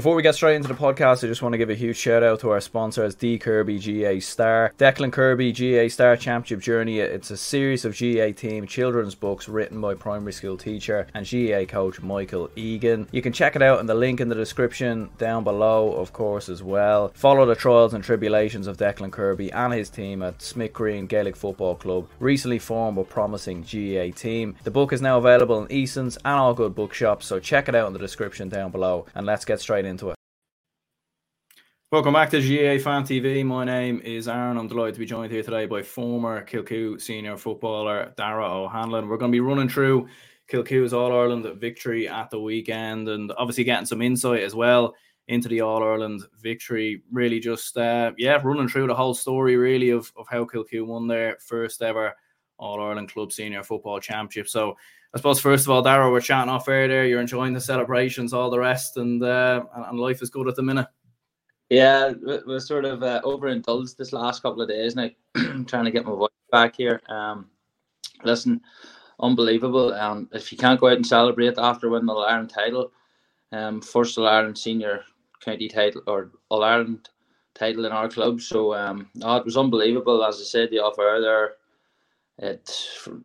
Before 0.00 0.14
we 0.14 0.22
get 0.22 0.34
straight 0.34 0.54
into 0.54 0.68
the 0.68 0.74
podcast, 0.74 1.24
I 1.24 1.26
just 1.26 1.42
want 1.42 1.52
to 1.52 1.58
give 1.58 1.68
a 1.68 1.74
huge 1.74 1.96
shout 1.96 2.22
out 2.22 2.40
to 2.40 2.50
our 2.50 2.60
sponsors, 2.60 3.14
D 3.14 3.38
Kirby 3.38 3.78
GAA 3.78 4.20
Star. 4.20 4.72
Declan 4.78 5.12
Kirby 5.12 5.52
GAA 5.52 5.88
Star 5.88 6.16
Championship 6.16 6.60
Journey. 6.60 7.00
It's 7.00 7.30
a 7.30 7.36
series 7.36 7.84
of 7.84 7.98
GAA 7.98 8.32
team 8.32 8.66
children's 8.66 9.14
books 9.14 9.48
written 9.48 9.80
by 9.80 9.94
primary 9.94 10.32
school 10.32 10.56
teacher 10.56 11.06
and 11.12 11.28
GAA 11.28 11.64
coach 11.64 12.00
Michael 12.00 12.50
Egan. 12.56 13.08
You 13.10 13.20
can 13.20 13.32
check 13.32 13.56
it 13.56 13.62
out 13.62 13.80
in 13.80 13.86
the 13.86 13.94
link 13.94 14.20
in 14.20 14.28
the 14.28 14.34
description 14.34 15.10
down 15.18 15.44
below, 15.44 15.92
of 15.92 16.12
course, 16.12 16.48
as 16.48 16.62
well. 16.62 17.08
Follow 17.14 17.44
the 17.44 17.54
trials 17.54 17.92
and 17.92 18.02
tribulations 18.02 18.66
of 18.66 18.78
Declan 18.78 19.10
Kirby 19.10 19.52
and 19.52 19.74
his 19.74 19.90
team 19.90 20.22
at 20.22 20.40
Smith 20.40 20.72
Green 20.72 21.06
Gaelic 21.06 21.36
Football 21.36 21.74
Club, 21.74 22.08
recently 22.20 22.58
formed 22.58 22.96
but 22.96 23.10
promising 23.10 23.62
GAA 23.62 24.14
team. 24.14 24.56
The 24.62 24.70
book 24.70 24.92
is 24.92 25.02
now 25.02 25.18
available 25.18 25.62
in 25.62 25.70
Eason's 25.72 26.16
and 26.24 26.38
all 26.38 26.54
good 26.54 26.74
bookshops, 26.74 27.26
so 27.26 27.38
check 27.38 27.68
it 27.68 27.74
out 27.74 27.88
in 27.88 27.92
the 27.92 27.98
description 27.98 28.48
down 28.48 28.70
below. 28.70 28.89
And 29.14 29.26
let's 29.26 29.44
get 29.44 29.60
straight 29.60 29.84
into 29.84 30.10
it. 30.10 30.16
Welcome 31.92 32.12
back 32.12 32.30
to 32.30 32.38
GAA 32.40 32.82
Fan 32.82 33.02
TV. 33.02 33.44
My 33.44 33.64
name 33.64 34.00
is 34.04 34.28
Aaron. 34.28 34.56
I'm 34.56 34.68
delighted 34.68 34.94
to 34.94 35.00
be 35.00 35.06
joined 35.06 35.32
here 35.32 35.42
today 35.42 35.66
by 35.66 35.82
former 35.82 36.44
Kilcoo 36.44 37.00
senior 37.00 37.36
footballer 37.36 38.12
Darragh 38.16 38.48
O'Hanlon. 38.48 39.08
We're 39.08 39.16
going 39.16 39.32
to 39.32 39.36
be 39.36 39.40
running 39.40 39.68
through 39.68 40.08
Kilcoo's 40.50 40.92
All 40.92 41.12
Ireland 41.12 41.46
victory 41.58 42.08
at 42.08 42.30
the 42.30 42.40
weekend 42.40 43.08
and 43.08 43.32
obviously 43.36 43.64
getting 43.64 43.86
some 43.86 44.02
insight 44.02 44.42
as 44.44 44.54
well 44.54 44.94
into 45.26 45.48
the 45.48 45.62
All 45.62 45.82
Ireland 45.82 46.22
victory. 46.40 47.02
Really 47.10 47.40
just, 47.40 47.76
uh, 47.76 48.12
yeah, 48.16 48.40
running 48.42 48.68
through 48.68 48.86
the 48.86 48.94
whole 48.94 49.14
story 49.14 49.56
really 49.56 49.90
of, 49.90 50.12
of 50.16 50.28
how 50.28 50.44
Kilcoo 50.44 50.86
won 50.86 51.08
their 51.08 51.38
first 51.40 51.82
ever 51.82 52.14
All 52.56 52.80
Ireland 52.80 53.12
Club 53.12 53.32
Senior 53.32 53.64
Football 53.64 53.98
Championship. 53.98 54.48
So 54.48 54.76
I 55.12 55.18
suppose 55.18 55.40
first 55.40 55.66
of 55.66 55.70
all, 55.70 55.82
Darragh, 55.82 56.12
we're 56.12 56.20
chatting 56.20 56.50
off 56.50 56.68
air 56.68 56.86
there. 56.86 57.04
You're 57.04 57.20
enjoying 57.20 57.52
the 57.52 57.60
celebrations, 57.60 58.32
all 58.32 58.50
the 58.50 58.58
rest, 58.58 58.96
and 58.96 59.22
uh, 59.22 59.64
and 59.74 59.98
life 59.98 60.22
is 60.22 60.30
good 60.30 60.46
at 60.46 60.54
the 60.54 60.62
minute. 60.62 60.86
Yeah, 61.68 62.12
we're 62.46 62.60
sort 62.60 62.84
of 62.84 63.02
uh, 63.02 63.20
overindulged 63.24 63.96
this 63.96 64.12
last 64.12 64.42
couple 64.42 64.62
of 64.62 64.68
days 64.68 64.96
now, 64.96 65.08
trying 65.66 65.84
to 65.84 65.90
get 65.90 66.04
my 66.04 66.12
voice 66.12 66.30
back 66.50 66.76
here. 66.76 67.00
Um, 67.08 67.48
listen, 68.24 68.60
unbelievable. 69.20 69.94
Um, 69.94 70.28
if 70.32 70.50
you 70.50 70.58
can't 70.58 70.80
go 70.80 70.88
out 70.88 70.96
and 70.96 71.06
celebrate 71.06 71.58
after 71.58 71.88
winning 71.88 72.06
the 72.06 72.12
Ireland 72.14 72.50
title, 72.50 72.92
um, 73.52 73.80
first 73.80 74.16
All 74.16 74.28
Ireland 74.28 74.58
senior 74.58 75.02
county 75.40 75.68
title 75.68 76.02
or 76.06 76.30
All 76.48 76.62
Ireland 76.62 77.08
title 77.54 77.84
in 77.84 77.92
our 77.92 78.08
club, 78.08 78.40
so 78.40 78.74
um, 78.74 79.08
oh, 79.22 79.36
it 79.36 79.44
was 79.44 79.56
unbelievable. 79.56 80.24
As 80.24 80.40
I 80.40 80.44
said, 80.44 80.70
the 80.70 80.78
offer 80.78 81.18
there, 81.20 81.54
it 82.40 82.74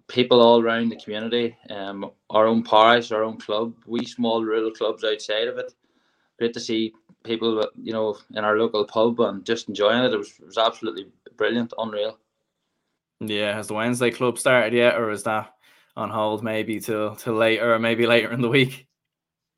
people 0.08 0.42
all 0.42 0.62
around 0.62 0.90
the 0.90 0.98
community, 0.98 1.56
um, 1.70 2.12
our 2.30 2.46
own 2.48 2.64
parish, 2.64 3.12
our 3.12 3.24
own 3.24 3.38
club, 3.38 3.74
we 3.88 4.06
small 4.06 4.44
rural 4.44 4.72
clubs 4.72 5.04
outside 5.04 5.48
of 5.48 5.58
it. 5.58 5.74
Great 6.38 6.54
to 6.54 6.60
see 6.60 6.94
people, 7.24 7.66
you 7.82 7.94
know, 7.94 8.18
in 8.36 8.44
our 8.44 8.58
local 8.58 8.86
pub 8.86 9.22
and 9.22 9.46
just 9.46 9.70
enjoying 9.70 10.04
it. 10.04 10.14
It 10.14 10.18
was, 10.18 10.34
it 10.40 10.46
was 10.46 10.58
absolutely 10.58 11.08
brilliant, 11.38 11.74
unreal. 11.78 12.18
Yeah, 13.22 13.56
has 13.56 13.68
the 13.68 13.74
Wednesday 13.74 14.12
club 14.12 14.38
started 14.38 14.74
yet, 14.74 14.96
or 14.96 15.10
is 15.12 15.24
that 15.24 15.54
on 15.96 16.10
hold 16.10 16.44
maybe 16.44 16.82
till 16.82 17.16
till 17.16 17.36
later, 17.36 17.74
or 17.74 17.80
maybe 17.80 18.06
later 18.06 18.34
in 18.34 18.42
the 18.42 18.50
week? 18.50 18.86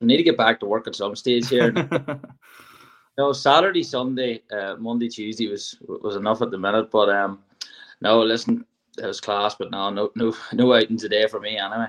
I 0.02 0.05
need 0.05 0.17
to 0.17 0.23
get 0.23 0.38
back 0.38 0.59
to 0.59 0.67
work 0.67 0.86
at 0.86 0.95
some 0.95 1.16
stage 1.16 1.49
here. 1.49 1.71
no, 3.17 3.33
Saturday, 3.33 3.81
Sunday, 3.81 4.44
uh, 4.52 4.75
Monday, 4.75 5.09
Tuesday 5.09 5.49
was 5.49 5.75
was 5.81 6.16
enough 6.16 6.44
at 6.44 6.52
the 6.52 6.58
minute. 6.59 6.92
But 6.92 7.09
um, 7.09 7.39
no, 7.99 8.21
listen, 8.21 8.64
it 8.97 9.05
was 9.05 9.21
class. 9.21 9.55
But 9.55 9.71
no, 9.71 9.89
no, 9.89 10.11
no, 10.15 10.35
no 10.53 10.73
outing 10.73 10.97
today 10.97 11.27
for 11.27 11.39
me 11.39 11.57
anyway. 11.57 11.87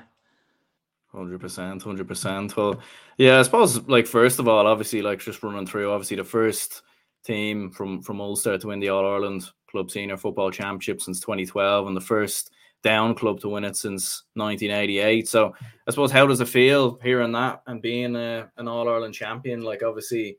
Hundred 1.12 1.40
percent, 1.40 1.82
hundred 1.82 2.06
percent. 2.06 2.56
Well, 2.56 2.80
yeah, 3.16 3.38
I 3.38 3.42
suppose 3.42 3.86
like 3.88 4.06
first 4.06 4.38
of 4.38 4.48
all, 4.48 4.66
obviously, 4.66 5.02
like 5.02 5.20
just 5.20 5.42
running 5.42 5.66
through, 5.66 5.90
obviously 5.90 6.16
the 6.16 6.24
first 6.24 6.82
team 7.24 7.70
from 7.70 8.02
from 8.02 8.20
Ulster 8.20 8.58
to 8.58 8.66
win 8.66 8.80
the 8.80 8.90
All 8.90 9.06
Ireland 9.06 9.48
Club 9.70 9.90
Senior 9.90 10.16
Football 10.16 10.50
Championship 10.50 11.00
since 11.00 11.20
2012, 11.20 11.86
and 11.86 11.96
the 11.96 12.00
first 12.00 12.50
down 12.82 13.14
club 13.14 13.40
to 13.40 13.48
win 13.48 13.64
it 13.64 13.76
since 13.76 14.24
1988. 14.34 15.26
So 15.26 15.54
I 15.86 15.90
suppose 15.90 16.12
how 16.12 16.26
does 16.26 16.40
it 16.40 16.48
feel 16.48 16.98
hearing 17.02 17.32
that 17.32 17.62
and 17.66 17.82
being 17.82 18.14
a, 18.14 18.50
an 18.56 18.68
All 18.68 18.88
Ireland 18.88 19.14
champion? 19.14 19.62
Like 19.62 19.82
obviously, 19.82 20.38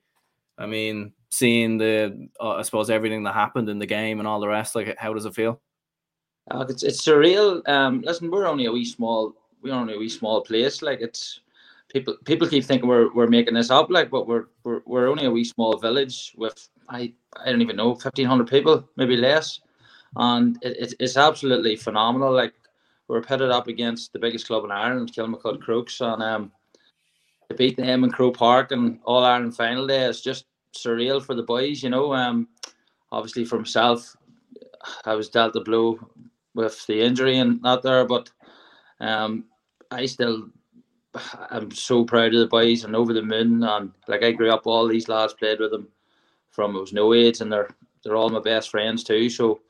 I 0.58 0.66
mean, 0.66 1.14
seeing 1.30 1.78
the 1.78 2.30
uh, 2.40 2.56
I 2.56 2.62
suppose 2.62 2.90
everything 2.90 3.24
that 3.24 3.34
happened 3.34 3.70
in 3.70 3.80
the 3.80 3.86
game 3.86 4.20
and 4.20 4.28
all 4.28 4.40
the 4.40 4.48
rest. 4.48 4.76
Like, 4.76 4.96
how 4.98 5.14
does 5.14 5.26
it 5.26 5.36
feel? 5.36 5.62
Uh, 6.52 6.66
it's 6.68 6.84
it's 6.84 7.02
surreal. 7.02 7.68
Um, 7.70 8.02
listen, 8.02 8.32
we're 8.32 8.48
only 8.48 8.66
a 8.66 8.72
wee 8.72 8.86
small 8.86 9.36
we're 9.62 9.74
only 9.74 9.96
a 9.96 10.00
wee 10.00 10.10
small 10.10 10.42
place. 10.42 10.82
Like 10.82 11.02
it's 11.02 11.42
people 11.90 12.16
people 12.26 12.48
keep 12.48 12.64
thinking 12.64 12.88
we're 12.88 13.14
we're 13.14 13.28
making 13.28 13.54
this 13.54 13.70
up. 13.70 13.90
Like, 13.90 14.10
but 14.10 14.28
we're 14.28 14.46
we're, 14.64 14.82
we're 14.86 15.08
only 15.08 15.26
a 15.26 15.32
wee 15.32 15.44
small 15.44 15.78
village 15.78 16.34
with 16.38 16.70
I 16.90 17.14
I 17.38 17.52
don't 17.52 17.62
even 17.62 17.76
know 17.76 17.96
fifteen 17.96 18.28
hundred 18.28 18.48
people, 18.48 18.88
maybe 18.96 19.18
less, 19.18 19.60
and 20.16 20.58
it, 20.62 20.96
it's 21.00 21.18
absolutely 21.18 21.76
phenomenal. 21.76 22.34
Like 22.34 22.54
we're 23.08 23.22
pitted 23.22 23.52
up 23.52 23.68
against 23.68 24.14
the 24.14 24.20
biggest 24.20 24.48
club 24.48 24.64
in 24.64 24.72
Ireland, 24.72 25.12
Kilmacud 25.14 25.62
Crokes, 25.62 26.02
and 26.02 26.22
um, 26.22 26.52
to 27.50 27.56
beat 27.56 27.78
them 27.78 28.04
in 28.04 28.12
Croke 28.12 28.38
Park 28.38 28.72
and 28.72 29.00
All 29.04 29.24
Ireland 29.24 29.56
final 29.56 29.88
day 29.88 30.04
is 30.04 30.22
just 30.22 30.46
surreal 30.76 31.24
for 31.24 31.36
the 31.36 31.44
boys. 31.44 31.82
You 31.84 31.90
know, 31.90 32.14
um, 32.14 32.48
obviously 33.12 33.46
for 33.46 33.58
myself, 33.58 34.16
I 35.06 35.16
was 35.16 35.30
dealt 35.30 35.56
a 35.56 35.62
blow 35.62 36.00
with 36.60 36.86
the 36.88 37.02
injury 37.02 37.40
and 37.40 37.62
not 37.62 37.82
there, 37.82 38.06
but 38.06 38.30
um, 39.00 39.46
I 39.92 40.06
still 40.06 40.50
I'm 41.50 41.72
so 41.72 42.06
proud 42.06 42.34
of 42.34 42.40
the 42.40 42.48
boys 42.48 42.84
and 42.84 42.96
over 42.96 43.14
the 43.14 43.22
moon 43.22 43.64
and 43.64 43.92
like 44.08 44.24
I 44.24 44.32
grew 44.32 44.52
up 44.52 44.68
all 44.68 44.88
these 44.88 45.10
lads 45.10 45.34
played 45.34 45.60
with 45.60 45.72
them 45.72 45.88
from 46.52 46.76
it 46.76 46.80
was 46.80 46.94
no 46.94 47.14
age 47.14 47.42
and 47.42 47.52
they're 47.52 47.70
they're 48.04 48.16
all 48.16 48.30
my 48.30 48.40
best 48.40 48.70
friends 48.70 49.04
too 49.04 49.30
so 49.30 49.62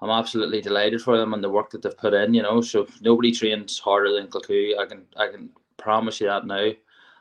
I'm 0.00 0.10
absolutely 0.10 0.62
delighted 0.62 1.02
for 1.02 1.18
them 1.18 1.34
and 1.34 1.44
the 1.44 1.50
work 1.50 1.70
that 1.70 1.82
they've 1.82 1.96
put 1.96 2.14
in 2.14 2.32
you 2.32 2.42
know 2.42 2.62
so 2.62 2.86
nobody 3.02 3.30
trains 3.30 3.78
harder 3.78 4.12
than 4.12 4.28
Kilcoo 4.28 4.78
I 4.78 4.86
can 4.86 5.04
I 5.16 5.28
can 5.28 5.50
promise 5.76 6.20
you 6.20 6.26
that 6.28 6.46
now. 6.46 6.70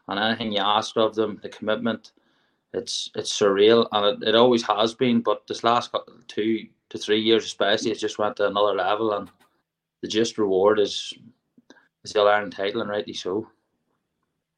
And 0.08 0.20
anything 0.20 0.54
you 0.54 0.62
ask 0.62 0.96
of 0.96 1.16
them 1.16 1.40
the 1.44 1.50
commitment 1.50 2.14
it's 2.74 3.12
it's 3.16 3.38
surreal 3.38 3.88
and 3.92 4.24
it, 4.24 4.30
it 4.30 4.36
always 4.36 4.64
has 4.64 4.94
been 4.94 5.22
but 5.22 5.46
this 5.48 5.64
last 5.64 5.94
two 6.28 6.66
to 6.90 6.98
three 6.98 7.20
years 7.20 7.46
especially 7.46 7.92
it's 7.92 8.02
just 8.02 8.18
went 8.18 8.36
to 8.36 8.48
another 8.48 8.74
level 8.74 9.14
and 9.14 9.30
the 10.02 10.08
just 10.08 10.38
reward 10.38 10.80
is 10.80 11.14
is 12.04 12.14
the 12.14 12.20
All 12.20 12.28
Ireland 12.28 12.54
title, 12.54 12.82
and 12.82 12.90
rightly 12.90 13.14
so. 13.14 13.48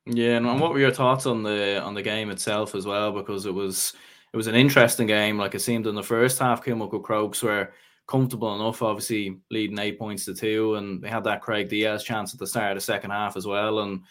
Yeah, 0.06 0.38
and 0.38 0.60
what 0.60 0.72
were 0.72 0.80
your 0.80 0.92
thoughts 0.92 1.26
on 1.26 1.44
the 1.44 1.82
on 1.82 1.94
the 1.94 2.02
game 2.02 2.30
itself 2.30 2.76
as 2.76 2.86
well? 2.86 3.12
Because 3.12 3.46
it 3.46 3.54
was 3.54 3.94
it 4.34 4.38
was 4.38 4.48
an 4.48 4.56
interesting 4.56 5.08
game. 5.08 5.38
Like 5.38 5.56
it 5.56 5.60
seemed 5.60 5.88
in 5.88 5.96
the 5.96 6.04
first 6.04 6.40
half, 6.40 6.64
Kilmacud 6.64 7.04
Crokes 7.04 7.44
were 7.44 7.72
comfortable 8.08 8.56
enough, 8.56 8.82
obviously 8.82 9.40
leading 9.52 9.80
eight 9.80 10.00
points 10.00 10.26
to 10.26 10.34
two, 10.34 10.76
and 10.76 11.02
they 11.02 11.10
had 11.10 11.24
that 11.24 11.42
Craig 11.42 11.70
Diaz 11.70 12.04
chance 12.04 12.34
at 12.34 12.40
the 12.40 12.48
start 12.48 12.72
of 12.72 12.78
the 12.78 12.82
second 12.82 13.12
half 13.12 13.38
as 13.38 13.46
well. 13.46 13.80
And 13.80 14.02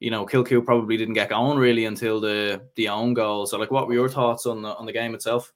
you 0.00 0.10
know, 0.10 0.26
Kilcoo 0.26 0.64
probably 0.64 0.96
didn't 0.96 1.14
get 1.14 1.30
going 1.30 1.58
really 1.58 1.84
until 1.84 2.20
the 2.20 2.62
the 2.76 2.88
own 2.88 3.14
goal. 3.14 3.46
So, 3.46 3.58
like, 3.58 3.70
what 3.70 3.86
were 3.86 3.94
your 3.94 4.08
thoughts 4.08 4.46
on 4.46 4.62
the 4.62 4.74
on 4.74 4.86
the 4.86 4.92
game 4.92 5.14
itself? 5.14 5.52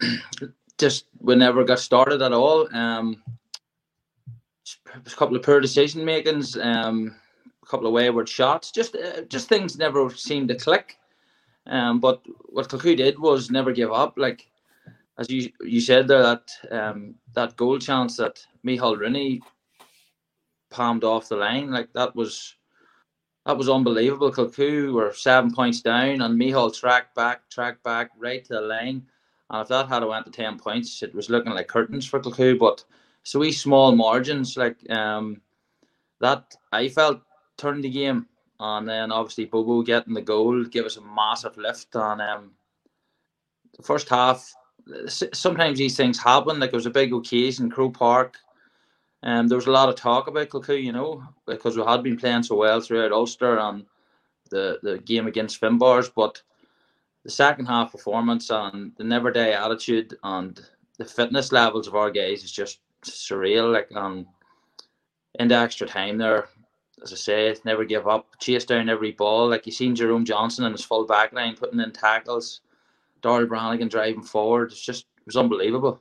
Just 0.78 1.06
we 1.20 1.34
never 1.34 1.64
got 1.64 1.80
started 1.80 2.22
at 2.22 2.32
all. 2.32 2.68
Um, 2.74 3.22
a 4.94 5.10
couple 5.10 5.36
of 5.36 5.42
poor 5.42 5.60
decision 5.60 6.04
makings, 6.04 6.56
um, 6.56 7.16
a 7.62 7.66
couple 7.66 7.86
of 7.86 7.92
wayward 7.92 8.28
shots. 8.28 8.70
Just 8.70 8.96
uh, 8.96 9.22
just 9.22 9.48
things 9.48 9.76
never 9.76 10.08
seemed 10.10 10.48
to 10.48 10.54
click. 10.54 10.96
Um, 11.66 12.00
but 12.00 12.22
what 12.46 12.68
Kilcoo 12.68 12.96
did 12.96 13.18
was 13.18 13.50
never 13.50 13.72
give 13.72 13.92
up. 13.92 14.14
Like 14.16 14.48
as 15.18 15.28
you 15.30 15.50
you 15.60 15.80
said 15.80 16.08
there, 16.08 16.22
that 16.22 16.50
um, 16.70 17.14
that 17.34 17.56
goal 17.56 17.78
chance 17.78 18.16
that 18.16 18.44
Michal 18.62 18.96
Rooney 18.96 19.42
palmed 20.70 21.04
off 21.04 21.28
the 21.28 21.36
line, 21.36 21.70
like 21.70 21.92
that 21.92 22.14
was 22.14 22.54
that 23.46 23.56
was 23.56 23.68
unbelievable. 23.68 24.30
Kilcoo 24.30 24.92
were 24.92 25.12
seven 25.12 25.52
points 25.52 25.80
down, 25.80 26.22
and 26.22 26.38
Michal 26.38 26.70
tracked 26.70 27.14
back, 27.14 27.48
tracked 27.50 27.82
back 27.82 28.10
right 28.18 28.44
to 28.44 28.54
the 28.54 28.60
line. 28.60 29.02
And 29.50 29.62
if 29.62 29.68
that 29.68 29.88
had 29.88 30.04
went 30.04 30.26
to 30.26 30.32
ten 30.32 30.58
points, 30.58 31.02
it 31.02 31.14
was 31.14 31.30
looking 31.30 31.52
like 31.52 31.68
curtains 31.68 32.06
for 32.06 32.20
Kilcoo. 32.20 32.58
But 32.58 32.84
so 33.22 33.38
we 33.38 33.52
small 33.52 33.94
margins 33.94 34.56
like 34.56 34.78
um 34.90 35.40
that 36.20 36.54
I 36.72 36.88
felt 36.88 37.20
turned 37.56 37.84
the 37.84 37.90
game 37.90 38.26
and 38.60 38.88
then 38.88 39.12
obviously 39.12 39.44
Bobo 39.44 39.82
getting 39.82 40.14
the 40.14 40.22
goal 40.22 40.64
gave 40.64 40.84
us 40.84 40.96
a 40.96 41.02
massive 41.02 41.56
lift 41.56 41.94
on 41.96 42.20
um 42.20 42.52
the 43.76 43.82
first 43.82 44.08
half 44.08 44.52
sometimes 45.06 45.78
these 45.78 45.96
things 45.96 46.18
happen 46.18 46.58
like 46.58 46.70
there 46.70 46.78
was 46.78 46.86
a 46.86 46.90
big 46.90 47.12
occasion 47.12 47.70
Croke 47.70 47.98
Park 47.98 48.36
and 49.22 49.40
um, 49.40 49.48
there 49.48 49.58
was 49.58 49.66
a 49.66 49.72
lot 49.72 49.88
of 49.88 49.96
talk 49.96 50.26
about 50.28 50.48
Kilcoo 50.48 50.82
you 50.82 50.92
know 50.92 51.22
because 51.46 51.76
we 51.76 51.84
had 51.84 52.02
been 52.02 52.16
playing 52.16 52.42
so 52.42 52.56
well 52.56 52.80
throughout 52.80 53.12
Ulster 53.12 53.58
and 53.58 53.84
the 54.50 54.78
the 54.82 54.98
game 54.98 55.26
against 55.26 55.60
Finbarrs 55.60 56.10
but 56.14 56.42
the 57.28 57.32
second 57.32 57.66
half 57.66 57.92
performance 57.92 58.48
and 58.48 58.90
the 58.96 59.04
never 59.04 59.30
day 59.30 59.52
attitude 59.52 60.16
and 60.22 60.62
the 60.96 61.04
fitness 61.04 61.52
levels 61.52 61.86
of 61.86 61.94
our 61.94 62.10
guys 62.10 62.42
is 62.42 62.50
just 62.50 62.80
surreal. 63.04 63.70
Like 63.70 63.94
um, 63.94 64.26
in 65.38 65.48
the 65.48 65.54
extra 65.54 65.86
time 65.86 66.16
there, 66.16 66.48
as 67.02 67.12
I 67.12 67.16
say, 67.16 67.54
never 67.66 67.84
give 67.84 68.08
up, 68.08 68.38
chase 68.38 68.64
down 68.64 68.88
every 68.88 69.12
ball. 69.12 69.50
Like 69.50 69.66
you 69.66 69.72
seen 69.72 69.94
Jerome 69.94 70.24
Johnston 70.24 70.64
and 70.64 70.74
his 70.74 70.86
full 70.86 71.04
back 71.04 71.34
line 71.34 71.54
putting 71.54 71.80
in 71.80 71.92
tackles, 71.92 72.62
Darrell 73.20 73.46
Brannigan 73.46 73.88
driving 73.88 74.22
forward. 74.22 74.72
It's 74.72 74.80
just 74.80 75.04
it 75.18 75.26
was 75.26 75.36
unbelievable. 75.36 76.00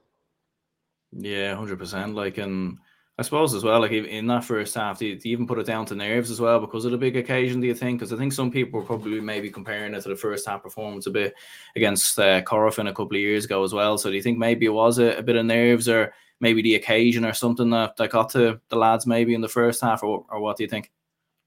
Yeah, 1.11 1.55
hundred 1.55 1.79
percent. 1.79 2.15
Like, 2.15 2.37
and 2.37 2.77
I 3.19 3.23
suppose 3.23 3.55
as 3.55 3.63
well, 3.63 3.79
like 3.79 3.91
in 3.91 4.27
that 4.27 4.43
first 4.43 4.75
half, 4.75 4.99
do 4.99 5.07
you, 5.07 5.15
do 5.15 5.27
you, 5.27 5.33
even 5.33 5.47
put 5.47 5.57
it 5.57 5.65
down 5.65 5.87
to 5.87 5.95
nerves 5.95 6.29
as 6.29 6.39
well 6.39 6.59
because 6.59 6.85
of 6.85 6.91
the 6.91 6.99
big 6.99 7.17
occasion? 7.17 7.59
Do 7.59 7.65
you 7.65 7.73
think? 7.73 7.99
Because 7.99 8.13
I 8.13 8.17
think 8.17 8.31
some 8.31 8.51
people 8.51 8.79
were 8.79 8.85
probably 8.85 9.19
maybe 9.19 9.49
comparing 9.49 9.95
it 9.95 10.01
to 10.01 10.09
the 10.09 10.15
first 10.15 10.47
half 10.47 10.61
performance 10.61 11.07
a 11.07 11.11
bit 11.11 11.33
against 11.75 12.19
uh, 12.19 12.41
Corofin 12.43 12.89
a 12.89 12.93
couple 12.93 13.17
of 13.17 13.21
years 13.21 13.45
ago 13.45 13.63
as 13.63 13.73
well. 13.73 13.97
So 13.97 14.11
do 14.11 14.15
you 14.15 14.21
think 14.21 14.37
maybe 14.37 14.67
it 14.67 14.73
was 14.73 14.99
a, 14.99 15.17
a 15.17 15.23
bit 15.23 15.35
of 15.35 15.47
nerves 15.47 15.89
or 15.89 16.13
maybe 16.39 16.61
the 16.61 16.75
occasion 16.75 17.25
or 17.25 17.33
something 17.33 17.71
that, 17.71 17.95
that 17.97 18.11
got 18.11 18.29
to 18.31 18.61
the 18.69 18.75
lads 18.75 19.07
maybe 19.07 19.33
in 19.33 19.41
the 19.41 19.49
first 19.49 19.81
half, 19.81 20.03
or, 20.03 20.23
or 20.29 20.39
what 20.39 20.57
do 20.57 20.63
you 20.63 20.69
think? 20.69 20.91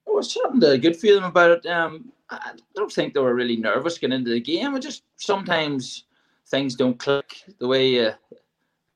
I 0.08 0.10
was 0.10 0.36
having 0.42 0.64
a 0.64 0.76
good 0.76 0.96
feeling 0.96 1.22
about 1.22 1.52
it. 1.52 1.66
Um, 1.66 2.10
I 2.30 2.52
don't 2.74 2.92
think 2.92 3.14
they 3.14 3.20
were 3.20 3.34
really 3.36 3.56
nervous 3.56 3.98
getting 3.98 4.18
into 4.18 4.30
the 4.30 4.40
game. 4.40 4.74
It 4.74 4.80
just 4.80 5.04
sometimes 5.16 6.04
things 6.48 6.74
don't 6.74 6.98
click 6.98 7.44
the 7.60 7.68
way 7.68 7.90
you, 7.90 8.10
the 8.30 8.36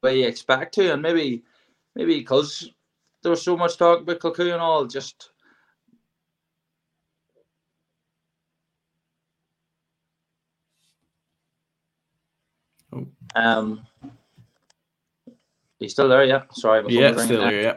way 0.02 0.20
you 0.20 0.26
expect 0.26 0.74
to, 0.74 0.92
and 0.92 1.02
maybe 1.02 1.44
maybe 1.94 2.18
because 2.18 2.70
there 3.22 3.30
was 3.30 3.42
so 3.42 3.56
much 3.56 3.76
talk 3.76 4.00
about 4.00 4.18
Kilcoo 4.18 4.52
and 4.52 4.60
all, 4.60 4.86
just 4.86 5.30
oh. 12.92 13.06
um 13.34 13.86
He's 15.84 15.92
still 15.92 16.08
there, 16.08 16.24
yeah. 16.24 16.44
Sorry, 16.52 16.82
yeah, 16.88 17.14
still 17.16 17.42
there, 17.42 17.60
yeah. 17.60 17.76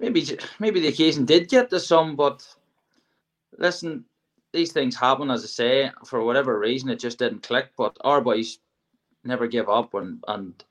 Maybe 0.00 0.24
maybe 0.58 0.80
the 0.80 0.88
occasion 0.88 1.26
did 1.26 1.48
get 1.48 1.68
to 1.70 1.78
some, 1.78 2.16
but 2.16 2.46
listen, 3.58 4.06
these 4.52 4.72
things 4.72 4.96
happen, 4.96 5.30
as 5.30 5.44
I 5.44 5.46
say, 5.46 5.90
for 6.06 6.24
whatever 6.24 6.58
reason, 6.58 6.88
it 6.88 7.00
just 7.00 7.18
didn't 7.18 7.42
click. 7.42 7.72
But 7.76 7.96
our 8.02 8.22
boys 8.22 8.60
never 9.24 9.46
give 9.46 9.68
up 9.68 9.92
and 9.92 10.22
and 10.28 10.64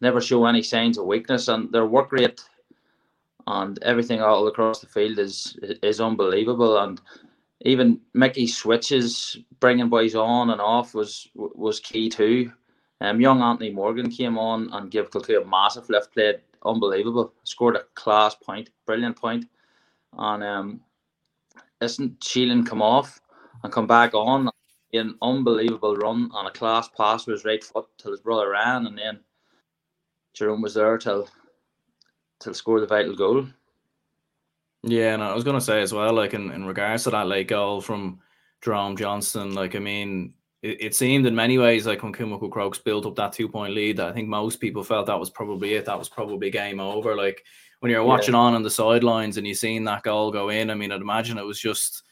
never 0.00 0.20
show 0.20 0.46
any 0.46 0.62
signs 0.62 0.98
of 0.98 1.06
weakness, 1.06 1.48
and 1.48 1.72
their 1.72 1.86
work 1.86 2.12
rate 2.12 2.42
and 3.46 3.82
everything 3.82 4.20
all 4.20 4.46
across 4.46 4.80
the 4.80 4.86
field 4.86 5.18
is 5.18 5.58
is 5.82 6.00
unbelievable. 6.00 6.78
And 6.78 7.00
even 7.62 8.00
Mickey 8.14 8.46
switches, 8.46 9.38
bringing 9.60 9.88
boys 9.88 10.14
on 10.14 10.50
and 10.50 10.60
off 10.60 10.94
was 10.94 11.28
was 11.34 11.80
key 11.80 12.08
too. 12.08 12.52
Um, 13.00 13.20
young 13.20 13.42
Anthony 13.42 13.70
Morgan 13.70 14.10
came 14.10 14.38
on 14.38 14.70
and 14.72 14.90
gave 14.90 15.10
Kilcoo 15.10 15.42
a 15.42 15.44
massive 15.44 15.88
lift, 15.88 16.12
played 16.12 16.40
unbelievable, 16.64 17.32
scored 17.44 17.76
a 17.76 17.84
class 17.94 18.34
point, 18.34 18.70
brilliant 18.86 19.16
point. 19.16 19.46
And 20.18 20.42
um, 20.42 20.80
isn't 21.80 22.20
Shealan 22.20 22.66
come 22.66 22.82
off 22.82 23.20
and 23.62 23.72
come 23.72 23.86
back 23.86 24.14
on 24.14 24.50
an 24.92 25.14
unbelievable 25.22 25.96
run 25.96 26.30
on 26.32 26.46
a 26.46 26.50
class 26.50 26.88
pass 26.88 27.26
with 27.26 27.36
his 27.36 27.44
right 27.44 27.62
foot 27.62 27.86
till 27.98 28.10
his 28.10 28.20
brother 28.20 28.50
ran, 28.50 28.86
and 28.86 28.98
then 28.98 29.20
Jerome 30.38 30.62
was 30.62 30.74
there 30.74 30.96
till 30.98 31.28
till 32.38 32.54
score 32.54 32.78
the 32.80 32.86
vital 32.86 33.16
goal. 33.16 33.46
Yeah, 34.84 35.14
and 35.14 35.22
I 35.22 35.34
was 35.34 35.42
gonna 35.42 35.60
say 35.60 35.82
as 35.82 35.92
well, 35.92 36.12
like 36.12 36.32
in, 36.32 36.52
in 36.52 36.64
regards 36.64 37.04
to 37.04 37.10
that 37.10 37.26
late 37.26 37.48
goal 37.48 37.80
from 37.80 38.20
Jerome 38.62 38.96
Johnston, 38.96 39.54
like 39.54 39.74
I 39.74 39.80
mean, 39.80 40.34
it, 40.62 40.80
it, 40.80 40.94
seemed 40.94 41.26
in 41.26 41.34
many 41.34 41.58
ways 41.58 41.86
like 41.86 42.04
when 42.04 42.12
Kilmacud 42.12 42.52
Crokes 42.52 42.78
built 42.78 43.04
up 43.04 43.16
that 43.16 43.32
two 43.32 43.48
point 43.48 43.74
lead, 43.74 43.98
I 43.98 44.12
think 44.12 44.28
most 44.28 44.60
people 44.60 44.84
felt 44.84 45.06
that 45.06 45.18
was 45.18 45.30
probably 45.30 45.74
it. 45.74 45.84
That 45.86 45.98
was 45.98 46.08
probably 46.08 46.50
game 46.50 46.78
over. 46.78 47.16
Like 47.16 47.44
when 47.80 47.90
you're 47.90 48.04
watching 48.04 48.34
yeah. 48.34 48.40
on 48.40 48.54
on 48.54 48.62
the 48.62 48.70
sidelines 48.70 49.38
and 49.38 49.46
you 49.46 49.54
seen 49.54 49.82
that 49.84 50.04
goal 50.04 50.30
go 50.30 50.50
in, 50.50 50.70
I 50.70 50.74
mean, 50.74 50.92
I'd 50.92 51.00
imagine 51.00 51.38
it 51.38 51.42
was 51.42 51.60
just 51.60 52.04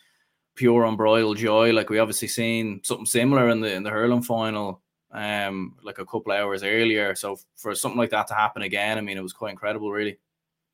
pure 0.57 0.85
unbridled 0.85 1.37
joy. 1.37 1.73
Like 1.73 1.91
we 1.91 2.01
obviously 2.01 2.29
seen 2.29 2.81
something 2.83 3.07
similar 3.07 3.51
in 3.51 3.61
the 3.61 3.73
in 3.73 3.85
the 3.85 3.91
hurling 3.91 4.23
final, 4.23 4.83
um, 5.13 5.77
like 5.83 5.99
a 5.99 6.07
couple 6.07 6.33
hours 6.33 6.63
earlier. 6.63 7.15
So 7.15 7.39
for 7.57 7.75
something 7.75 7.99
like 7.99 8.11
that 8.11 8.27
to 8.29 8.35
happen 8.35 8.63
again, 8.63 8.99
I 8.99 9.01
mean, 9.01 9.17
it 9.17 9.23
was 9.23 9.33
quite 9.33 9.51
incredible, 9.53 9.91
really. 9.91 10.19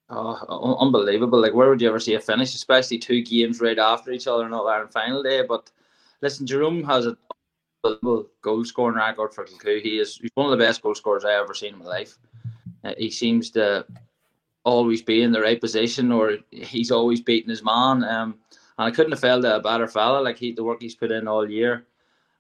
Oh, 0.09 0.77
unbelievable! 0.79 1.41
Like 1.41 1.55
where 1.55 1.71
would 1.71 1.81
you 1.81 1.89
ever 1.89 2.01
see 2.01 2.15
a 2.15 2.21
finish, 2.21 2.55
especially 2.55 2.99
two 2.99 3.23
games 3.23 3.61
right 3.61 3.79
after 3.79 4.11
each 4.11 4.27
other 4.27 4.45
in 4.45 4.53
All 4.53 4.69
Ireland 4.69 4.93
final 4.93 5.23
day? 5.23 5.43
But 5.43 5.71
listen, 6.21 6.47
Jerome 6.47 6.85
has 6.85 7.07
a 7.07 7.17
goal 8.43 8.65
scoring 8.65 8.97
record 8.97 9.33
for 9.33 9.45
Kilcoo. 9.45 9.81
He 9.81 9.99
is 9.99 10.17
he's 10.17 10.31
one 10.35 10.53
of 10.53 10.59
the 10.59 10.63
best 10.63 10.83
goal 10.83 10.95
scorers 10.95 11.25
I 11.25 11.35
ever 11.35 11.55
seen 11.55 11.75
in 11.75 11.79
my 11.79 11.87
life. 11.87 12.19
Uh, 12.85 12.93
he 12.99 13.11
seems 13.11 13.51
to 13.53 13.87
always 14.65 15.03
be 15.03 15.23
in 15.23 15.33
the 15.33 15.41
right 15.41 15.61
position, 15.61 16.13
or 16.13 16.39
he's 16.51 16.91
always 16.91 17.21
beating 17.21 17.51
his 17.51 17.65
man. 17.65 18.05
Um, 18.05 18.39
and 18.79 18.89
I 18.89 18.91
couldn't 18.91 19.13
have 19.13 19.21
felt 19.21 19.45
a 19.45 19.61
better 19.61 19.89
fella. 19.89 20.21
Like 20.21 20.39
he, 20.39 20.53
the 20.53 20.65
work 20.65 20.83
he's 20.83 20.95
put 20.95 21.11
in 21.11 21.27
all 21.27 21.49
year, 21.49 21.87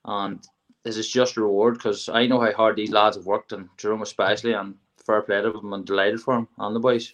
and 0.04 0.46
this 0.84 0.96
is 0.96 1.08
just 1.08 1.36
a 1.36 1.40
reward 1.40 1.74
because 1.74 2.08
I 2.08 2.26
know 2.26 2.40
how 2.40 2.52
hard 2.52 2.76
these 2.76 2.90
lads 2.90 3.16
have 3.16 3.26
worked, 3.26 3.52
and 3.52 3.68
Jerome 3.76 4.02
especially, 4.02 4.52
and 4.52 4.74
fair 5.04 5.22
play 5.22 5.40
to 5.42 5.52
them, 5.52 5.72
and 5.72 5.84
delighted 5.84 6.20
for 6.20 6.36
him 6.36 6.48
and 6.58 6.76
the 6.76 6.80
boys. 6.80 7.12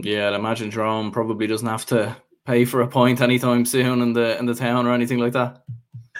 Yeah, 0.00 0.28
I'd 0.28 0.34
imagine 0.34 0.70
Jerome 0.70 1.10
probably 1.10 1.46
doesn't 1.46 1.66
have 1.66 1.86
to 1.86 2.16
pay 2.46 2.64
for 2.64 2.82
a 2.82 2.88
pint 2.88 3.20
anytime 3.20 3.66
soon 3.66 4.00
in 4.00 4.12
the 4.12 4.38
in 4.38 4.46
the 4.46 4.54
town 4.54 4.86
or 4.86 4.92
anything 4.92 5.18
like 5.18 5.32
that 5.32 5.62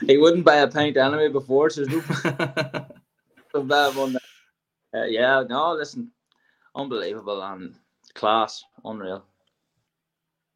he 0.06 0.16
wouldn't 0.16 0.44
buy 0.44 0.56
a 0.56 0.69
pint 0.69 0.96
anyway 0.96 1.28
before, 1.28 1.70
so 1.70 1.84
there's 1.84 2.25
no 3.55 3.62
bad 3.62 3.96
one. 3.96 4.16
Uh, 4.94 5.05
yeah, 5.05 5.43
no, 5.49 5.75
listen, 5.75 6.10
unbelievable 6.75 7.43
and 7.43 7.75
class, 8.14 8.64
unreal. 8.84 9.25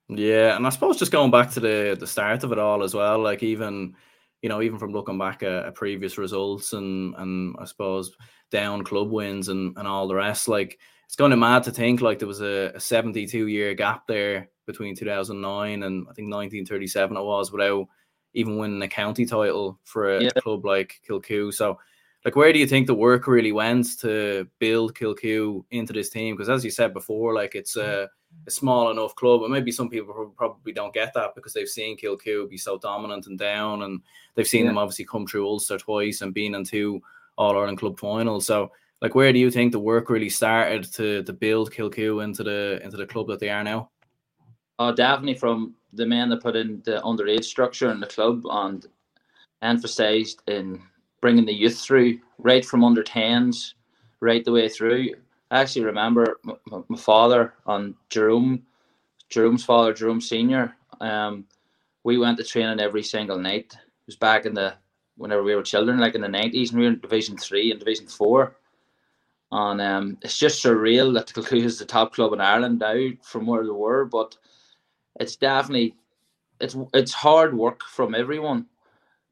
Yeah, 0.08 0.56
and 0.56 0.66
I 0.66 0.70
suppose 0.70 0.98
just 0.98 1.12
going 1.12 1.30
back 1.30 1.50
to 1.52 1.60
the 1.60 1.96
the 1.98 2.06
start 2.06 2.44
of 2.44 2.52
it 2.52 2.58
all 2.58 2.82
as 2.82 2.94
well, 2.94 3.18
like 3.18 3.42
even 3.42 3.94
you 4.42 4.48
know 4.48 4.60
even 4.60 4.78
from 4.78 4.92
looking 4.92 5.18
back 5.18 5.42
at, 5.42 5.64
at 5.64 5.74
previous 5.74 6.18
results 6.18 6.72
and 6.72 7.14
and 7.16 7.56
I 7.58 7.64
suppose 7.64 8.14
down 8.50 8.84
club 8.84 9.10
wins 9.10 9.48
and 9.48 9.76
and 9.78 9.88
all 9.88 10.08
the 10.08 10.14
rest, 10.14 10.48
like 10.48 10.78
it's 11.06 11.16
kind 11.16 11.32
of 11.32 11.38
mad 11.38 11.62
to 11.64 11.70
think 11.70 12.00
like 12.00 12.18
there 12.18 12.28
was 12.28 12.40
a, 12.40 12.72
a 12.74 12.80
72 12.80 13.46
year 13.46 13.74
gap 13.74 14.06
there 14.06 14.50
between 14.66 14.94
2009 14.94 15.82
and 15.82 16.06
I 16.08 16.12
think 16.14 16.32
1937 16.32 17.16
it 17.16 17.20
was 17.20 17.52
without 17.52 17.86
even 18.34 18.56
winning 18.56 18.82
a 18.82 18.88
county 18.88 19.26
title 19.26 19.78
for 19.84 20.16
a, 20.16 20.24
yeah. 20.24 20.30
club 20.30 20.64
like 20.64 21.00
Kilcoo. 21.08 21.52
So, 21.52 21.78
like, 22.24 22.36
where 22.36 22.52
do 22.52 22.58
you 22.58 22.66
think 22.66 22.86
the 22.86 22.94
work 22.94 23.26
really 23.26 23.52
went 23.52 23.98
to 24.00 24.46
build 24.58 24.94
Kilcoo 24.94 25.64
into 25.70 25.92
this 25.92 26.08
team? 26.08 26.36
Because 26.36 26.48
as 26.48 26.64
you 26.64 26.70
said 26.70 26.94
before, 26.94 27.34
like 27.34 27.54
it's 27.56 27.76
a, 27.76 28.08
a, 28.46 28.50
small 28.50 28.90
enough 28.90 29.14
club, 29.16 29.42
and 29.42 29.52
maybe 29.52 29.72
some 29.72 29.88
people 29.88 30.32
probably 30.36 30.72
don't 30.72 30.94
get 30.94 31.12
that 31.14 31.34
because 31.34 31.52
they've 31.52 31.68
seen 31.68 31.98
Kilcoo 31.98 32.48
be 32.48 32.56
so 32.56 32.78
dominant 32.78 33.26
and 33.26 33.38
down, 33.38 33.82
and 33.82 34.00
they've 34.34 34.46
seen 34.46 34.64
yeah. 34.64 34.70
them 34.70 34.78
obviously 34.78 35.04
come 35.04 35.26
through 35.26 35.48
Ulster 35.48 35.78
twice 35.78 36.22
and 36.22 36.32
been 36.32 36.54
in 36.54 36.64
two 36.64 37.02
All 37.36 37.56
Ireland 37.56 37.78
club 37.78 37.98
finals. 37.98 38.46
So, 38.46 38.70
like, 39.00 39.16
where 39.16 39.32
do 39.32 39.40
you 39.40 39.50
think 39.50 39.72
the 39.72 39.80
work 39.80 40.08
really 40.08 40.30
started 40.30 40.84
to 40.94 41.24
to 41.24 41.32
build 41.32 41.72
Kilcoo 41.72 42.22
into 42.22 42.44
the 42.44 42.80
into 42.84 42.96
the 42.96 43.06
club 43.06 43.26
that 43.28 43.40
they 43.40 43.48
are 43.48 43.64
now? 43.64 43.90
Oh, 44.78 44.94
definitely 44.94 45.34
from 45.34 45.74
the 45.92 46.06
men 46.06 46.30
that 46.30 46.42
put 46.42 46.56
in 46.56 46.82
the 46.84 47.00
underage 47.02 47.44
structure 47.44 47.90
in 47.90 48.00
the 48.00 48.06
club 48.06 48.42
and 48.48 48.86
emphasised 49.60 50.42
in 50.46 50.82
bringing 51.22 51.46
the 51.46 51.54
youth 51.54 51.78
through 51.78 52.18
right 52.36 52.64
from 52.64 52.84
under 52.84 53.02
10s 53.02 53.72
right 54.20 54.44
the 54.44 54.52
way 54.52 54.68
through. 54.68 55.08
I 55.50 55.60
actually 55.60 55.86
remember 55.86 56.38
my, 56.44 56.54
my 56.88 56.98
father 56.98 57.54
and 57.66 57.94
Jerome, 58.10 58.64
Jerome's 59.30 59.64
father, 59.64 59.94
Jerome 59.94 60.20
Senior. 60.20 60.76
Um, 61.00 61.46
we 62.04 62.18
went 62.18 62.36
to 62.38 62.44
training 62.44 62.80
every 62.80 63.02
single 63.02 63.38
night. 63.38 63.72
It 63.72 64.06
was 64.06 64.16
back 64.16 64.44
in 64.44 64.52
the 64.52 64.74
whenever 65.16 65.42
we 65.42 65.54
were 65.54 65.62
children, 65.62 65.98
like 65.98 66.14
in 66.14 66.20
the 66.20 66.28
nineties, 66.28 66.70
and 66.70 66.80
we 66.80 66.86
were 66.86 66.92
in 66.92 67.00
Division 67.00 67.36
Three 67.36 67.70
and 67.70 67.78
Division 67.78 68.06
Four. 68.06 68.56
And 69.52 69.80
um, 69.80 70.18
it's 70.22 70.38
just 70.38 70.64
surreal 70.64 71.12
that 71.14 71.28
Kilcoo 71.28 71.62
is 71.62 71.78
the 71.78 71.84
top 71.84 72.14
club 72.14 72.32
in 72.32 72.40
Ireland 72.40 72.78
now 72.78 73.10
from 73.22 73.46
where 73.46 73.62
they 73.62 73.70
were, 73.70 74.06
but 74.06 74.36
it's 75.20 75.36
definitely 75.36 75.94
it's 76.60 76.76
it's 76.94 77.12
hard 77.12 77.54
work 77.54 77.82
from 77.82 78.14
everyone, 78.14 78.66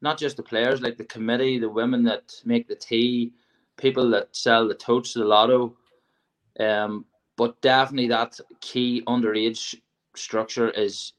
not 0.01 0.17
just 0.17 0.37
the 0.37 0.43
players, 0.43 0.81
like 0.81 0.97
the 0.97 1.05
committee, 1.05 1.59
the 1.59 1.69
women 1.69 2.03
that 2.03 2.33
make 2.45 2.67
the 2.67 2.75
tea, 2.75 3.33
people 3.77 4.09
that 4.11 4.35
sell 4.35 4.67
the 4.67 4.73
totes, 4.73 5.13
the 5.13 5.23
lotto, 5.23 5.75
um, 6.59 7.05
but 7.37 7.59
definitely 7.61 8.07
that 8.07 8.39
key 8.59 9.03
underage 9.07 9.75
structure 10.15 10.69
is 10.71 11.13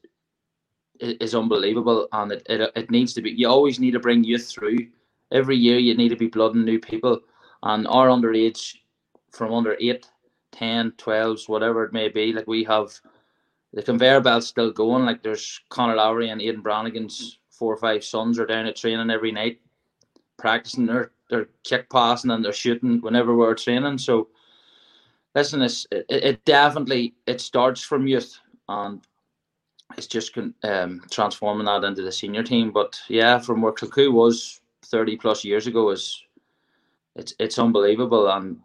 is 0.99 1.33
unbelievable, 1.33 2.07
and 2.11 2.31
it, 2.31 2.45
it 2.47 2.71
it 2.75 2.91
needs 2.91 3.13
to 3.13 3.21
be. 3.21 3.31
You 3.31 3.49
always 3.49 3.79
need 3.79 3.91
to 3.91 3.99
bring 3.99 4.23
youth 4.23 4.47
through. 4.47 4.87
Every 5.31 5.57
year, 5.57 5.79
you 5.79 5.95
need 5.95 6.09
to 6.09 6.15
be 6.15 6.27
blooding 6.27 6.63
new 6.63 6.79
people, 6.79 7.19
and 7.63 7.87
our 7.87 8.07
underage 8.07 8.75
from 9.31 9.51
under 9.51 9.75
8, 9.79 10.07
10, 10.51 10.91
12s, 10.91 11.49
whatever 11.49 11.83
it 11.83 11.91
may 11.91 12.07
be, 12.07 12.31
like 12.31 12.45
we 12.45 12.63
have 12.65 12.91
the 13.73 13.81
conveyor 13.81 14.21
belt's 14.21 14.47
still 14.47 14.71
going. 14.71 15.05
Like 15.05 15.23
there's 15.23 15.59
Conor 15.69 15.95
Laverty 15.95 16.31
and 16.31 16.41
Aidan 16.41 16.61
Brannigan's 16.61 17.39
four 17.63 17.73
or 17.73 17.77
five 17.77 18.03
sons 18.03 18.37
are 18.37 18.45
down 18.45 18.65
at 18.65 18.75
training 18.75 19.09
every 19.09 19.31
night, 19.31 19.61
practicing 20.37 20.85
their 20.85 21.13
their 21.29 21.47
kick 21.63 21.89
passing 21.89 22.29
and 22.31 22.43
they're 22.43 22.51
shooting 22.51 22.99
whenever 22.99 23.37
we're 23.37 23.55
training. 23.55 23.97
So 23.97 24.27
listen, 25.33 25.61
it's, 25.61 25.87
it, 25.89 26.05
it 26.09 26.43
definitely 26.43 27.15
it 27.25 27.39
starts 27.39 27.81
from 27.81 28.05
youth 28.05 28.37
and 28.67 29.01
it's 29.97 30.07
just 30.07 30.37
um, 30.63 31.01
transforming 31.09 31.67
that 31.67 31.85
into 31.85 32.01
the 32.01 32.11
senior 32.11 32.43
team. 32.43 32.73
But 32.73 32.99
yeah, 33.07 33.39
from 33.39 33.61
where 33.61 33.71
Kilcoo 33.71 34.11
was 34.11 34.59
thirty 34.83 35.15
plus 35.15 35.45
years 35.45 35.65
ago 35.65 35.89
is 35.91 36.21
it's 37.15 37.33
it's 37.39 37.57
unbelievable 37.57 38.29
and 38.29 38.59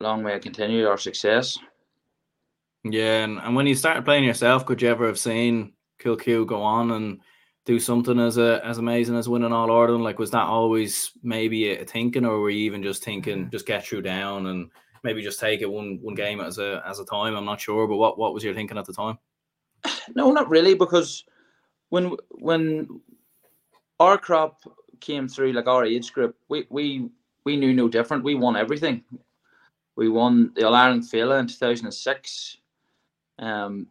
long 0.00 0.24
may 0.24 0.34
it 0.34 0.42
continue 0.42 0.88
our 0.88 0.98
success. 0.98 1.56
Yeah, 2.82 3.22
and, 3.22 3.38
and 3.38 3.54
when 3.54 3.68
you 3.68 3.76
started 3.76 4.04
playing 4.04 4.24
yourself, 4.24 4.66
could 4.66 4.82
you 4.82 4.88
ever 4.88 5.06
have 5.06 5.20
seen 5.20 5.74
Kilcoo 6.02 6.48
go 6.48 6.60
on 6.62 6.90
and 6.90 7.20
do 7.68 7.78
something 7.78 8.18
as 8.18 8.38
a 8.38 8.64
as 8.64 8.78
amazing 8.78 9.14
as 9.14 9.28
winning 9.28 9.52
all 9.52 9.70
Ireland? 9.70 10.02
Like, 10.02 10.18
was 10.18 10.30
that 10.30 10.46
always 10.46 11.12
maybe 11.22 11.70
a 11.70 11.84
thinking, 11.84 12.24
or 12.24 12.40
were 12.40 12.48
you 12.48 12.60
even 12.60 12.82
just 12.82 13.04
thinking 13.04 13.50
just 13.50 13.66
get 13.66 13.84
through 13.84 14.02
down 14.02 14.46
and 14.46 14.70
maybe 15.04 15.22
just 15.22 15.38
take 15.38 15.60
it 15.60 15.70
one 15.70 15.98
one 16.00 16.14
game 16.14 16.40
as 16.40 16.56
a 16.56 16.82
as 16.86 16.98
a 16.98 17.04
time? 17.04 17.36
I'm 17.36 17.44
not 17.44 17.60
sure, 17.60 17.86
but 17.86 17.98
what 17.98 18.18
what 18.18 18.32
was 18.32 18.42
your 18.42 18.54
thinking 18.54 18.78
at 18.78 18.86
the 18.86 18.94
time? 18.94 19.18
No, 20.14 20.32
not 20.32 20.48
really, 20.48 20.72
because 20.72 21.24
when 21.90 22.16
when 22.30 23.00
our 24.00 24.16
crop 24.16 24.62
came 25.00 25.28
through, 25.28 25.52
like 25.52 25.66
our 25.66 25.84
age 25.84 26.14
group, 26.14 26.34
we 26.48 26.66
we 26.70 27.10
we 27.44 27.58
knew 27.58 27.74
no 27.74 27.86
different. 27.86 28.24
We 28.24 28.34
won 28.34 28.56
everything. 28.56 29.04
We 29.96 30.08
won 30.08 30.52
the 30.54 30.66
All 30.66 30.74
Ireland 30.74 31.02
Féile 31.02 31.38
in 31.38 31.46
2006. 31.46 32.56
Um, 33.38 33.88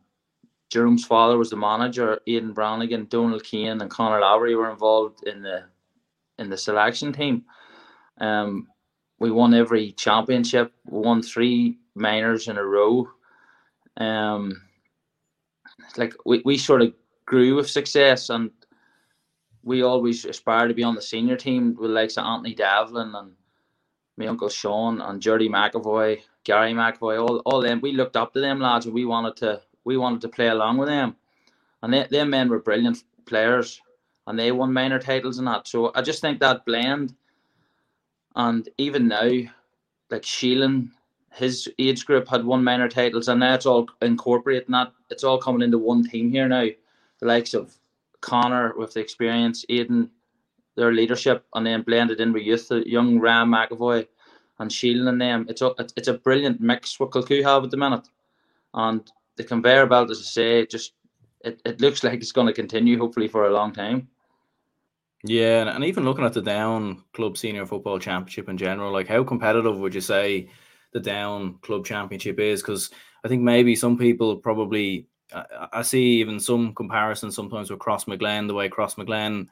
Jerome's 0.69 1.05
father 1.05 1.37
was 1.37 1.49
the 1.49 1.55
manager. 1.55 2.19
Aidan 2.27 2.53
Brannigan, 2.53 3.05
Donald 3.05 3.43
Keane, 3.43 3.81
and 3.81 3.89
Conor 3.89 4.21
Laverty 4.21 4.57
were 4.57 4.69
involved 4.69 5.23
in 5.25 5.41
the 5.41 5.63
in 6.39 6.49
the 6.49 6.57
selection 6.57 7.13
team. 7.13 7.45
Um, 8.19 8.67
we 9.19 9.31
won 9.31 9.53
every 9.53 9.91
championship. 9.93 10.73
Won 10.85 11.21
three 11.21 11.77
minors 11.95 12.47
in 12.47 12.57
a 12.57 12.63
row. 12.63 13.07
Um, 13.97 14.61
like 15.95 16.13
we, 16.25 16.41
we 16.45 16.57
sort 16.57 16.81
of 16.81 16.93
grew 17.25 17.55
with 17.55 17.69
success, 17.69 18.29
and 18.29 18.51
we 19.63 19.83
always 19.83 20.25
aspired 20.25 20.67
to 20.67 20.73
be 20.73 20.83
on 20.83 20.95
the 20.95 21.01
senior 21.01 21.37
team 21.37 21.75
with 21.79 21.91
likes 21.91 22.17
of 22.17 22.25
Anthony 22.25 22.53
Devlin 22.53 23.15
and 23.15 23.31
my 24.17 24.27
uncle 24.27 24.49
Sean 24.49 25.01
and 25.01 25.21
Jordy 25.21 25.49
McAvoy, 25.49 26.21
Gary 26.43 26.73
McAvoy, 26.73 27.21
all 27.21 27.37
all 27.39 27.61
them. 27.61 27.79
We 27.81 27.93
looked 27.93 28.17
up 28.17 28.33
to 28.33 28.41
them 28.41 28.59
lads, 28.59 28.85
and 28.85 28.93
we 28.93 29.05
wanted 29.05 29.37
to 29.37 29.61
we 29.87 29.95
wanted 29.95 30.19
to 30.21 30.27
play 30.27 30.49
along 30.49 30.77
with 30.77 30.89
them. 30.89 31.15
And 31.81 31.93
they, 31.93 32.05
them 32.11 32.29
men 32.29 32.49
were 32.49 32.59
brilliant 32.59 33.03
players 33.25 33.81
and 34.27 34.37
they 34.37 34.51
won 34.51 34.73
minor 34.73 34.99
titles 34.99 35.37
and 35.39 35.47
that. 35.47 35.65
So 35.67 35.91
I 35.95 36.01
just 36.01 36.19
think 36.19 36.39
that 36.39 36.65
blend 36.65 37.15
and 38.35 38.67
even 38.77 39.07
now, 39.07 39.29
like 40.11 40.23
Shealan, 40.23 40.89
his 41.31 41.69
age 41.79 42.05
group 42.05 42.27
had 42.27 42.43
won 42.43 42.65
minor 42.65 42.89
titles 42.89 43.29
and 43.29 43.39
now 43.39 43.53
it's 43.53 43.65
all 43.65 43.87
incorporating 44.01 44.73
that. 44.73 44.91
It's 45.09 45.23
all 45.23 45.37
coming 45.37 45.61
into 45.61 45.77
one 45.77 46.03
team 46.03 46.31
here 46.31 46.49
now. 46.49 46.67
The 47.19 47.25
likes 47.25 47.53
of 47.53 47.73
Connor 48.19 48.73
with 48.77 48.93
the 48.93 48.99
experience, 48.99 49.63
Aidan, 49.69 50.11
their 50.75 50.91
leadership, 50.91 51.45
and 51.55 51.65
then 51.65 51.81
blended 51.81 52.19
in 52.19 52.33
with 52.33 52.43
youth, 52.43 52.67
the 52.67 52.87
young 52.87 53.19
Ryan 53.19 53.47
McAvoy 53.49 54.05
and 54.59 54.69
Shealan 54.69 55.07
and 55.07 55.21
them. 55.21 55.45
It's 55.47 55.61
a 55.61 55.73
it's 55.95 56.09
a 56.09 56.15
brilliant 56.15 56.59
mix 56.59 56.99
what 56.99 57.11
Kilcoo 57.11 57.43
have 57.43 57.63
at 57.63 57.71
the 57.71 57.77
minute. 57.77 58.07
And 58.73 59.09
the 59.37 59.43
conveyor 59.43 59.85
belt, 59.85 60.11
as 60.11 60.19
I 60.19 60.23
say, 60.23 60.65
just 60.65 60.93
it, 61.41 61.61
it 61.65 61.79
looks 61.79 62.03
like 62.03 62.19
it's 62.19 62.31
going 62.31 62.47
to 62.47 62.53
continue, 62.53 62.97
hopefully, 62.97 63.27
for 63.27 63.47
a 63.47 63.53
long 63.53 63.71
time. 63.71 64.09
Yeah, 65.23 65.73
and 65.73 65.83
even 65.83 66.05
looking 66.05 66.25
at 66.25 66.33
the 66.33 66.41
Down 66.41 67.03
Club 67.13 67.37
Senior 67.37 67.65
Football 67.65 67.99
Championship 67.99 68.49
in 68.49 68.57
general, 68.57 68.91
like 68.91 69.07
how 69.07 69.23
competitive 69.23 69.77
would 69.77 69.95
you 69.95 70.01
say 70.01 70.49
the 70.93 70.99
Down 70.99 71.57
Club 71.61 71.85
Championship 71.85 72.39
is? 72.39 72.61
Because 72.61 72.91
I 73.23 73.27
think 73.27 73.41
maybe 73.41 73.75
some 73.75 73.97
people 73.97 74.37
probably, 74.37 75.07
I, 75.33 75.67
I 75.73 75.81
see 75.81 76.19
even 76.19 76.39
some 76.39 76.73
comparisons 76.73 77.35
sometimes 77.35 77.69
with 77.69 77.79
Crossmaglen, 77.79 78.47
the 78.47 78.53
way 78.53 78.69
Crossmaglen, 78.69 79.47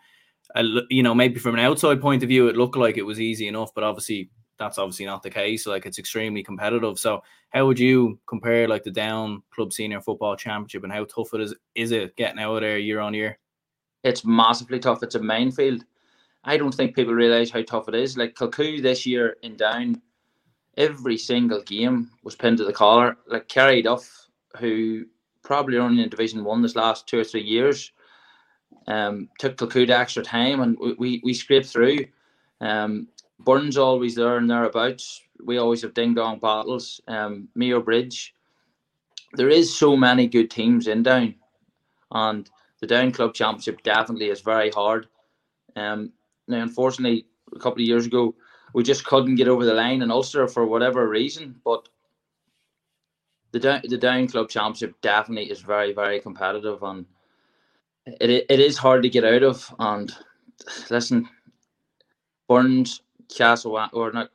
uh, 0.55 0.63
you 0.89 1.03
know, 1.03 1.15
maybe 1.15 1.39
from 1.39 1.55
an 1.55 1.65
outside 1.65 1.99
point 1.99 2.23
of 2.23 2.29
view, 2.29 2.47
it 2.47 2.55
looked 2.55 2.77
like 2.77 2.97
it 2.97 3.05
was 3.05 3.19
easy 3.19 3.47
enough, 3.47 3.73
but 3.73 3.83
obviously 3.83 4.29
that's 4.57 4.77
obviously 4.77 5.05
not 5.05 5.23
the 5.23 5.29
case. 5.29 5.65
Like 5.65 5.85
it's 5.85 5.99
extremely 5.99 6.43
competitive. 6.43 6.97
So 6.97 7.23
how 7.49 7.65
would 7.65 7.79
you 7.79 8.19
compare 8.27 8.67
like 8.67 8.83
the 8.83 8.91
down 8.91 9.43
club 9.51 9.73
senior 9.73 10.01
football 10.01 10.35
championship 10.35 10.83
and 10.83 10.93
how 10.93 11.05
tough 11.05 11.33
it 11.33 11.41
is 11.41 11.53
is 11.75 11.91
it 11.91 12.15
getting 12.15 12.39
out 12.39 12.59
there 12.61 12.77
year 12.77 12.99
on 12.99 13.13
year? 13.13 13.37
It's 14.03 14.25
massively 14.25 14.79
tough. 14.79 15.03
It's 15.03 15.15
a 15.15 15.21
minefield. 15.21 15.83
I 16.43 16.57
don't 16.57 16.73
think 16.73 16.95
people 16.95 17.13
realise 17.13 17.49
how 17.49 17.63
tough 17.63 17.89
it 17.89 17.95
is. 17.95 18.17
Like 18.17 18.35
Kilcoo 18.35 18.81
this 18.81 19.05
year 19.05 19.37
in 19.41 19.57
down, 19.57 20.01
every 20.77 21.17
single 21.17 21.61
game 21.63 22.11
was 22.23 22.35
pinned 22.35 22.59
to 22.59 22.65
the 22.65 22.73
collar. 22.73 23.17
Like 23.27 23.49
Carryduff, 23.49 24.27
who 24.59 25.05
probably 25.43 25.79
only 25.79 26.03
in 26.03 26.09
Division 26.09 26.43
One 26.43 26.61
this 26.61 26.75
last 26.75 27.07
two 27.07 27.19
or 27.19 27.23
three 27.23 27.41
years, 27.41 27.91
um, 28.87 29.27
took 29.39 29.57
Kilcoo 29.57 29.87
to 29.87 29.97
extra 29.97 30.21
time 30.23 30.61
and 30.61 30.77
we, 30.79 30.93
we, 30.93 31.21
we 31.23 31.33
scraped 31.33 31.67
through. 31.67 32.05
Um, 32.61 33.07
Burren's 33.39 33.77
always 33.77 34.15
there 34.15 34.37
and 34.37 34.49
thereabouts. 34.49 35.21
We 35.43 35.57
always 35.57 35.81
have 35.81 35.93
ding 35.93 36.13
dong 36.13 36.39
battles. 36.39 37.01
Um, 37.07 37.49
Mayo 37.55 37.81
Bridge. 37.81 38.33
There 39.33 39.49
is 39.49 39.77
so 39.77 39.97
many 39.97 40.27
good 40.27 40.49
teams 40.49 40.87
in 40.87 41.03
Down, 41.03 41.35
and 42.11 42.49
the 42.79 42.87
Down 42.87 43.11
Club 43.11 43.33
Championship 43.33 43.83
definitely 43.83 44.29
is 44.29 44.41
very 44.41 44.69
hard. 44.69 45.07
Um, 45.75 46.13
now, 46.47 46.61
unfortunately, 46.61 47.25
a 47.53 47.59
couple 47.59 47.81
of 47.81 47.87
years 47.87 48.05
ago, 48.05 48.33
we 48.73 48.83
just 48.83 49.05
couldn't 49.05 49.35
get 49.35 49.49
over 49.49 49.65
the 49.65 49.73
line 49.73 50.01
in 50.01 50.11
Ulster 50.11 50.47
for 50.47 50.65
whatever 50.65 51.07
reason. 51.09 51.59
But 51.65 51.89
the 53.51 53.59
Down, 53.59 53.81
the 53.83 53.97
Down 53.97 54.27
Club 54.27 54.49
Championship 54.49 54.95
definitely 55.01 55.51
is 55.51 55.61
very, 55.61 55.91
very 55.93 56.21
competitive, 56.21 56.81
and 56.83 57.05
it 58.05 58.45
it 58.49 58.59
is 58.59 58.77
hard 58.77 59.03
to 59.03 59.09
get 59.09 59.25
out 59.25 59.43
of. 59.43 59.73
And 59.79 60.15
listen, 60.89 61.27
Burns 62.47 63.01
Castle 63.33 63.79
or 63.93 64.11
not 64.11 64.29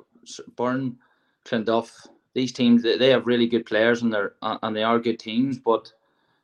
Burn, 0.56 0.96
Clonduff. 1.44 2.08
These 2.34 2.52
teams 2.52 2.82
they 2.82 3.10
have 3.10 3.26
really 3.26 3.48
good 3.48 3.66
players 3.66 4.02
and 4.02 4.12
they're 4.12 4.34
and 4.42 4.74
they 4.76 4.82
are 4.84 4.98
good 4.98 5.18
teams, 5.18 5.58
but 5.58 5.92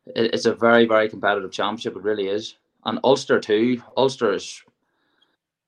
it's 0.07 0.47
a 0.47 0.55
very 0.55 0.87
very 0.87 1.09
competitive 1.09 1.53
championship. 1.53 1.97
It 1.97 2.03
really 2.03 2.29
is. 2.29 2.57
And 2.85 2.99
Ulster 3.05 3.41
too. 3.41 3.83
Ulster 3.97 4.33
is 4.33 4.63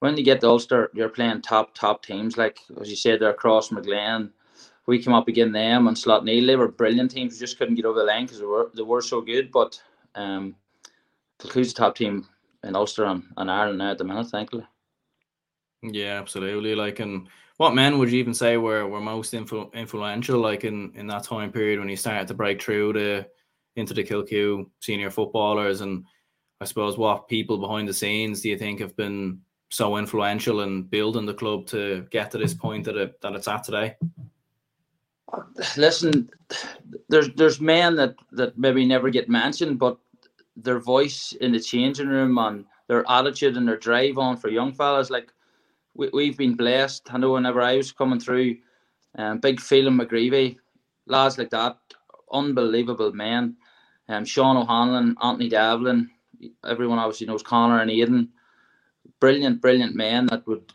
when 0.01 0.17
you 0.17 0.25
get 0.25 0.41
to 0.41 0.49
Ulster, 0.49 0.91
you're 0.95 1.09
playing 1.09 1.43
top 1.43 1.75
top 1.75 2.05
teams. 2.05 2.37
Like 2.37 2.61
as 2.81 2.91
you 2.91 2.97
said, 2.97 3.21
they're 3.21 3.31
across 3.31 3.69
Crossmaglen. 3.69 4.31
We 4.87 5.03
came 5.03 5.15
up 5.15 5.29
against 5.29 5.53
them 5.53 5.87
and 5.87 5.97
Slaughtneil. 5.97 6.47
They 6.47 6.57
were 6.57 6.69
brilliant 6.69 7.11
teams. 7.11 7.35
We 7.35 7.41
just 7.41 7.59
couldn't 7.59 7.75
get 7.75 7.85
over 7.85 7.99
the 7.99 8.07
line 8.07 8.25
because 8.25 8.41
they 8.41 8.47
were 8.47 8.71
they 8.75 8.83
were 8.83 9.03
so 9.03 9.21
good. 9.21 9.53
But 9.53 9.81
um, 10.15 10.57
the 11.39 11.73
top 11.75 11.95
team 11.95 12.27
in 12.65 12.75
Ulster 12.75 13.05
and, 13.05 13.23
and 13.37 13.51
Ireland 13.51 13.79
now 13.79 13.91
at 13.91 13.99
the 13.99 14.05
minute, 14.05 14.29
thankfully. 14.29 14.67
Yeah, 15.83 16.19
absolutely. 16.19 16.75
Like, 16.75 17.01
and 17.01 17.29
what 17.59 17.75
men 17.75 17.99
would 17.99 18.11
you 18.11 18.19
even 18.19 18.35
say 18.35 18.57
were, 18.57 18.87
were 18.87 19.01
most 19.01 19.33
influ- 19.33 19.73
influential, 19.75 20.41
like 20.41 20.65
in, 20.65 20.93
in 20.95 21.07
that 21.09 21.25
time 21.25 21.53
period 21.53 21.79
when 21.79 21.89
you 21.89 21.97
started 21.97 22.29
to 22.29 22.35
break 22.35 22.63
through 22.63 22.95
the 22.95 23.29
into 23.77 23.95
the 23.95 24.03
Kilcoo 24.03 24.69
senior 24.81 25.11
footballers, 25.11 25.81
and 25.83 26.05
I 26.61 26.65
suppose 26.65 26.99
what 26.99 27.29
people 27.29 27.59
behind 27.59 27.89
the 27.89 27.95
scenes 27.95 28.41
do 28.41 28.49
you 28.49 28.59
think 28.59 28.81
have 28.81 28.97
been 28.97 29.41
so 29.71 29.99
influential 29.99 30.63
in 30.63 30.83
building 30.83 31.27
the 31.27 31.35
club 31.35 31.67
to 31.69 32.07
get 32.11 32.31
to 32.33 32.39
this 32.39 32.55
point 32.55 32.85
that 32.87 32.97
it 32.97 33.21
that 33.21 33.35
it's 33.35 33.47
at 33.47 33.63
today? 33.63 33.95
Listen, 35.77 36.29
there's 37.09 37.33
there's 37.35 37.61
men 37.61 37.95
that 37.97 38.17
that 38.33 38.59
maybe 38.59 38.85
never 38.85 39.11
get 39.11 39.29
mentioned, 39.29 39.79
but 39.79 39.99
their 40.57 40.81
voice 40.81 41.33
in 41.41 41.53
the 41.53 41.61
changing 41.61 42.09
room 42.09 42.37
and 42.39 42.65
their 42.89 43.09
attitude 43.09 43.57
and 43.57 43.69
their 43.69 43.77
drive 43.77 44.19
on 44.19 44.37
for 44.37 44.49
young 44.49 44.73
fellas 44.73 45.11
like 45.11 45.33
we, 45.95 46.11
we've 46.13 46.37
been 46.37 46.55
blessed. 46.55 47.13
I 47.13 47.19
know 47.19 47.33
whenever 47.33 47.61
I 47.63 47.77
was 47.77 47.93
coming 47.93 48.21
through, 48.21 48.57
um, 49.17 49.39
big 49.39 49.61
Phelan 49.61 49.99
McGreevy, 49.99 50.57
lads 51.07 51.39
like 51.39 51.51
that, 51.51 51.79
unbelievable 52.33 53.13
men. 53.13 53.57
Um, 54.09 54.25
Sean 54.25 54.57
O'Hanlon, 54.57 55.17
Anthony 55.23 55.49
Devlin, 55.49 56.11
everyone 56.67 56.99
obviously 56.99 57.27
knows 57.27 57.43
Connor 57.43 57.81
and 57.81 57.91
Aidan. 57.91 58.29
Brilliant, 59.21 59.61
brilliant 59.61 59.95
men 59.95 60.27
that 60.27 60.47
would 60.47 60.73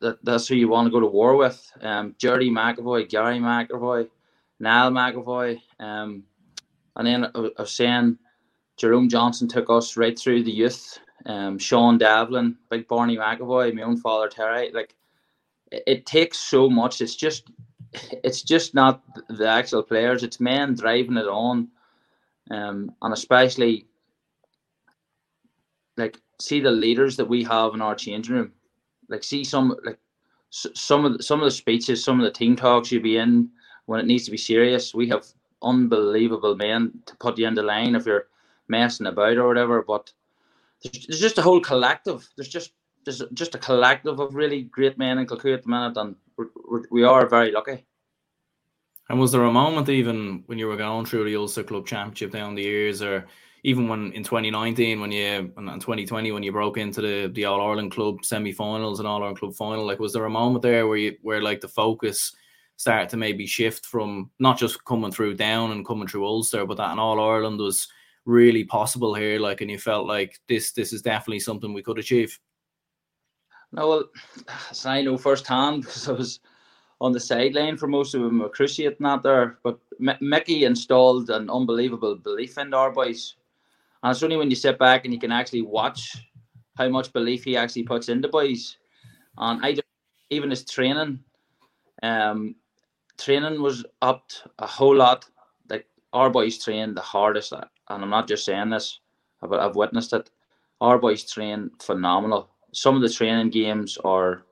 that 0.00 0.24
that's 0.24 0.48
who 0.48 0.54
you 0.54 0.68
want 0.68 0.86
to 0.86 0.90
go 0.90 1.00
to 1.00 1.06
war 1.06 1.36
with. 1.36 1.70
Um, 1.82 2.14
Jordy 2.18 2.50
McAvoy, 2.50 3.08
Gary 3.08 3.38
McAvoy, 3.38 4.08
Niall 4.58 4.90
McAvoy, 4.92 5.60
um, 5.78 6.22
and 6.96 7.06
then 7.06 7.26
I 7.34 7.50
was 7.58 7.74
saying 7.74 8.18
Jerome 8.76 9.08
Johnston 9.08 9.48
took 9.48 9.68
us 9.68 9.96
right 9.96 10.18
through 10.18 10.44
the 10.44 10.50
youth 10.52 10.98
um, 11.26 11.58
Sean 11.58 11.98
Devlin, 11.98 12.56
Big 12.70 12.88
Barney 12.88 13.16
McAvoy, 13.16 13.74
my 13.74 13.82
own 13.82 13.96
father 13.96 14.28
Terry. 14.28 14.70
Like 14.72 14.94
it, 15.70 15.82
it, 15.86 16.06
takes 16.06 16.38
so 16.38 16.68
much. 16.68 17.00
It's 17.00 17.14
just 17.14 17.50
it's 18.24 18.42
just 18.42 18.74
not 18.74 19.02
the 19.28 19.48
actual 19.48 19.82
players. 19.82 20.22
It's 20.22 20.40
men 20.40 20.74
driving 20.74 21.16
it 21.16 21.26
on, 21.26 21.68
um, 22.50 22.92
and 23.02 23.12
especially 23.12 23.86
like 25.96 26.20
see 26.40 26.60
the 26.60 26.70
leaders 26.70 27.16
that 27.16 27.28
we 27.28 27.44
have 27.44 27.74
in 27.74 27.82
our 27.82 27.94
changing 27.94 28.34
room. 28.34 28.52
Like 29.08 29.24
see 29.24 29.44
some 29.44 29.76
like 29.84 29.98
some 30.50 31.04
of 31.04 31.16
the, 31.16 31.22
some 31.22 31.40
of 31.40 31.44
the 31.44 31.50
speeches, 31.50 32.02
some 32.02 32.18
of 32.18 32.24
the 32.24 32.32
team 32.32 32.56
talks 32.56 32.90
you 32.90 33.00
be 33.00 33.18
in 33.18 33.50
when 33.86 34.00
it 34.00 34.06
needs 34.06 34.24
to 34.24 34.30
be 34.30 34.36
serious. 34.36 34.94
We 34.94 35.08
have 35.08 35.26
unbelievable 35.62 36.56
men 36.56 36.92
to 37.06 37.16
put 37.16 37.38
you 37.38 37.46
in 37.46 37.54
the 37.54 37.62
line 37.62 37.94
if 37.94 38.06
you're 38.06 38.28
messing 38.68 39.06
about 39.06 39.36
or 39.36 39.46
whatever. 39.46 39.82
But 39.82 40.12
there's, 40.82 41.06
there's 41.06 41.20
just 41.20 41.38
a 41.38 41.42
whole 41.42 41.60
collective. 41.60 42.28
There's 42.36 42.48
just 42.48 42.72
there's 43.04 43.22
just 43.32 43.54
a 43.54 43.58
collective 43.58 44.20
of 44.20 44.34
really 44.34 44.62
great 44.64 44.98
men 44.98 45.18
in 45.18 45.26
Kilcoo 45.26 45.54
at 45.54 45.62
the 45.62 45.68
minute, 45.68 45.96
and 45.96 46.16
we're, 46.36 46.82
we 46.90 47.02
are 47.02 47.26
very 47.26 47.50
lucky. 47.50 47.84
And 49.08 49.18
was 49.18 49.32
there 49.32 49.44
a 49.44 49.52
moment 49.52 49.88
even 49.88 50.44
when 50.46 50.58
you 50.58 50.68
were 50.68 50.76
going 50.76 51.04
through 51.04 51.24
the 51.24 51.36
Ulster 51.36 51.64
Club 51.64 51.86
Championship 51.86 52.30
down 52.30 52.54
the 52.54 52.62
years, 52.62 53.02
or 53.02 53.26
even 53.64 53.88
when 53.88 54.12
in 54.12 54.22
2019 54.22 55.00
when 55.00 55.12
you 55.12 55.52
and 55.56 55.80
2020 55.80 56.32
when 56.32 56.42
you 56.42 56.52
broke 56.52 56.78
into 56.78 57.00
the 57.00 57.28
the 57.28 57.44
All 57.44 57.60
Ireland 57.60 57.92
Club 57.92 58.24
semi-finals 58.24 59.00
and 59.00 59.08
All 59.08 59.22
Ireland 59.22 59.38
Club 59.38 59.54
final, 59.54 59.84
like 59.86 59.98
was 59.98 60.12
there 60.12 60.24
a 60.26 60.30
moment 60.30 60.62
there 60.62 60.86
where 60.86 60.96
you 60.96 61.16
where 61.22 61.42
like 61.42 61.60
the 61.60 61.68
focus 61.68 62.34
started 62.76 63.10
to 63.10 63.16
maybe 63.18 63.46
shift 63.46 63.84
from 63.84 64.30
not 64.38 64.58
just 64.58 64.82
coming 64.86 65.12
through 65.12 65.34
down 65.34 65.72
and 65.72 65.86
coming 65.86 66.08
through 66.08 66.24
Ulster, 66.24 66.64
but 66.64 66.76
that 66.76 66.92
an 66.92 66.98
All 66.98 67.20
Ireland 67.20 67.58
was 67.58 67.88
really 68.24 68.64
possible 68.64 69.14
here, 69.14 69.38
like, 69.38 69.60
and 69.60 69.70
you 69.70 69.78
felt 69.78 70.06
like 70.06 70.38
this 70.48 70.72
this 70.72 70.92
is 70.92 71.02
definitely 71.02 71.40
something 71.40 71.72
we 71.72 71.82
could 71.82 71.98
achieve. 71.98 72.38
No, 73.72 73.88
well, 73.88 74.04
I 74.84 75.02
know 75.02 75.16
firsthand 75.16 75.82
because 75.84 76.08
I 76.08 76.12
was 76.12 76.40
on 77.00 77.12
the 77.12 77.20
sideline 77.20 77.76
for 77.76 77.86
most 77.86 78.14
of 78.14 78.22
them, 78.22 78.46
cruciating 78.52 79.04
that 79.04 79.22
there. 79.22 79.58
But 79.62 79.78
M- 80.06 80.18
Mickey 80.20 80.64
installed 80.64 81.30
an 81.30 81.48
unbelievable 81.48 82.16
belief 82.16 82.58
in 82.58 82.74
our 82.74 82.92
boys, 82.92 83.36
and 84.02 84.10
it's 84.10 84.22
only 84.22 84.36
when 84.36 84.50
you 84.50 84.56
sit 84.56 84.78
back 84.78 85.04
and 85.04 85.14
you 85.14 85.20
can 85.20 85.32
actually 85.32 85.62
watch 85.62 86.16
how 86.76 86.88
much 86.88 87.12
belief 87.12 87.44
he 87.44 87.56
actually 87.56 87.84
puts 87.84 88.08
into 88.08 88.28
boys. 88.28 88.76
And 89.38 89.64
I 89.64 89.76
even 90.30 90.50
his 90.50 90.64
training, 90.64 91.20
um, 92.02 92.54
training 93.18 93.60
was 93.60 93.84
upped 94.02 94.46
a 94.58 94.66
whole 94.66 94.96
lot. 94.96 95.24
Like 95.68 95.86
our 96.12 96.30
boys 96.30 96.62
trained 96.62 96.96
the 96.96 97.02
hardest, 97.02 97.52
and 97.90 98.02
I'm 98.02 98.10
not 98.10 98.28
just 98.28 98.44
saying 98.44 98.70
this, 98.70 99.00
but 99.40 99.60
I've 99.60 99.76
witnessed 99.76 100.12
it. 100.12 100.30
Our 100.80 100.98
boys 100.98 101.30
train 101.30 101.70
phenomenal. 101.80 102.50
Some 102.72 102.96
of 102.96 103.02
the 103.02 103.10
training 103.10 103.50
games 103.50 103.98
are 104.04 104.44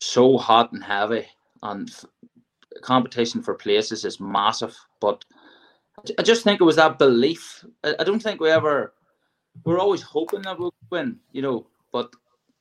so 0.00 0.36
hot 0.36 0.72
and 0.72 0.82
heavy, 0.82 1.26
and 1.62 1.90
competition 2.82 3.42
for 3.42 3.54
places 3.54 4.04
is 4.04 4.20
massive. 4.20 4.76
But 5.00 5.24
I 6.18 6.22
just 6.22 6.42
think 6.42 6.60
it 6.60 6.64
was 6.64 6.76
that 6.76 6.98
belief. 6.98 7.64
I 7.84 8.04
don't 8.04 8.22
think 8.22 8.40
we 8.40 8.50
ever. 8.50 8.94
We're 9.64 9.78
always 9.78 10.02
hoping 10.02 10.42
that 10.42 10.58
we'll 10.58 10.74
win, 10.90 11.18
you 11.32 11.42
know. 11.42 11.66
But 11.92 12.12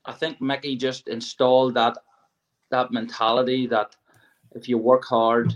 I 0.05 0.13
think 0.13 0.41
Mickey 0.41 0.75
just 0.75 1.07
installed 1.07 1.74
that 1.74 1.98
that 2.69 2.91
mentality 2.91 3.67
that 3.67 3.95
if 4.53 4.69
you 4.69 4.77
work 4.77 5.05
hard, 5.05 5.53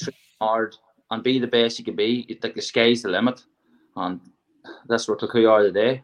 train 0.00 0.14
hard, 0.40 0.76
and 1.10 1.22
be 1.22 1.38
the 1.38 1.46
best 1.46 1.78
you 1.78 1.84
can 1.84 1.96
be, 1.96 2.26
you 2.28 2.36
think 2.36 2.54
the 2.54 2.62
sky's 2.62 3.02
the 3.02 3.08
limit, 3.08 3.44
and 3.96 4.20
that's 4.88 5.08
what 5.08 5.20
Kilcoo 5.20 5.50
are 5.50 5.62
today. 5.62 6.02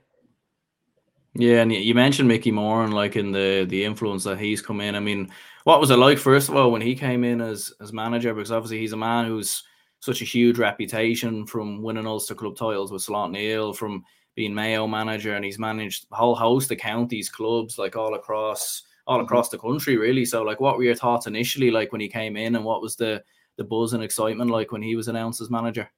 Yeah, 1.37 1.63
and 1.63 1.73
you 1.73 1.95
mentioned 1.95 2.29
Mickey 2.29 2.53
Moran 2.53 2.87
and 2.87 2.95
like 2.95 3.17
in 3.17 3.33
the 3.33 3.67
the 3.69 3.85
influence 3.85 4.25
that 4.25 4.39
he's 4.39 4.63
come 4.63 4.81
in. 4.81 4.95
I 4.95 5.01
mean, 5.01 5.31
what 5.65 5.81
was 5.81 5.91
it 5.91 5.97
like 5.97 6.19
first 6.19 6.49
of 6.49 6.57
all 6.57 6.71
when 6.71 6.83
he 6.83 6.95
came 6.95 7.25
in 7.25 7.41
as 7.41 7.73
as 7.81 7.93
manager? 7.93 8.33
Because 8.33 8.53
obviously 8.53 8.79
he's 8.79 8.93
a 8.93 8.97
man 8.97 9.27
who's 9.27 9.65
such 9.99 10.23
a 10.23 10.27
huge 10.27 10.59
reputation 10.59 11.47
from 11.47 11.83
winning 11.83 12.07
Ulster 12.07 12.35
club 12.35 12.57
titles 12.57 12.93
with 12.93 13.05
Slaughtneil, 13.05 13.75
from 13.75 14.05
being 14.37 14.55
Mayo 14.55 14.87
manager, 14.87 15.35
and 15.35 15.45
he's 15.45 15.59
managed 15.59 16.07
a 16.13 16.17
whole 16.17 16.37
host 16.37 16.71
of 16.71 16.79
counties 16.79 17.29
clubs 17.29 17.79
like 17.79 17.97
all 17.97 18.15
across 18.15 18.83
all 19.07 19.19
mm-hmm. 19.19 19.25
across 19.25 19.49
the 19.49 19.59
country, 19.59 19.97
really. 19.97 20.25
So, 20.25 20.43
like, 20.43 20.61
what 20.61 20.77
were 20.77 20.85
your 20.85 20.95
thoughts 20.95 21.27
initially, 21.27 21.71
like 21.71 21.91
when 21.91 22.01
he 22.01 22.09
came 22.09 22.37
in, 22.37 22.55
and 22.55 22.65
what 22.65 22.83
was 22.83 22.97
the 22.97 23.23
the 23.57 23.65
buzz 23.65 23.93
and 23.93 24.03
excitement 24.03 24.51
like 24.51 24.73
when 24.73 24.83
he 24.83 24.97
was 24.97 25.09
announced 25.09 25.41
as 25.41 25.51
manager? 25.51 25.91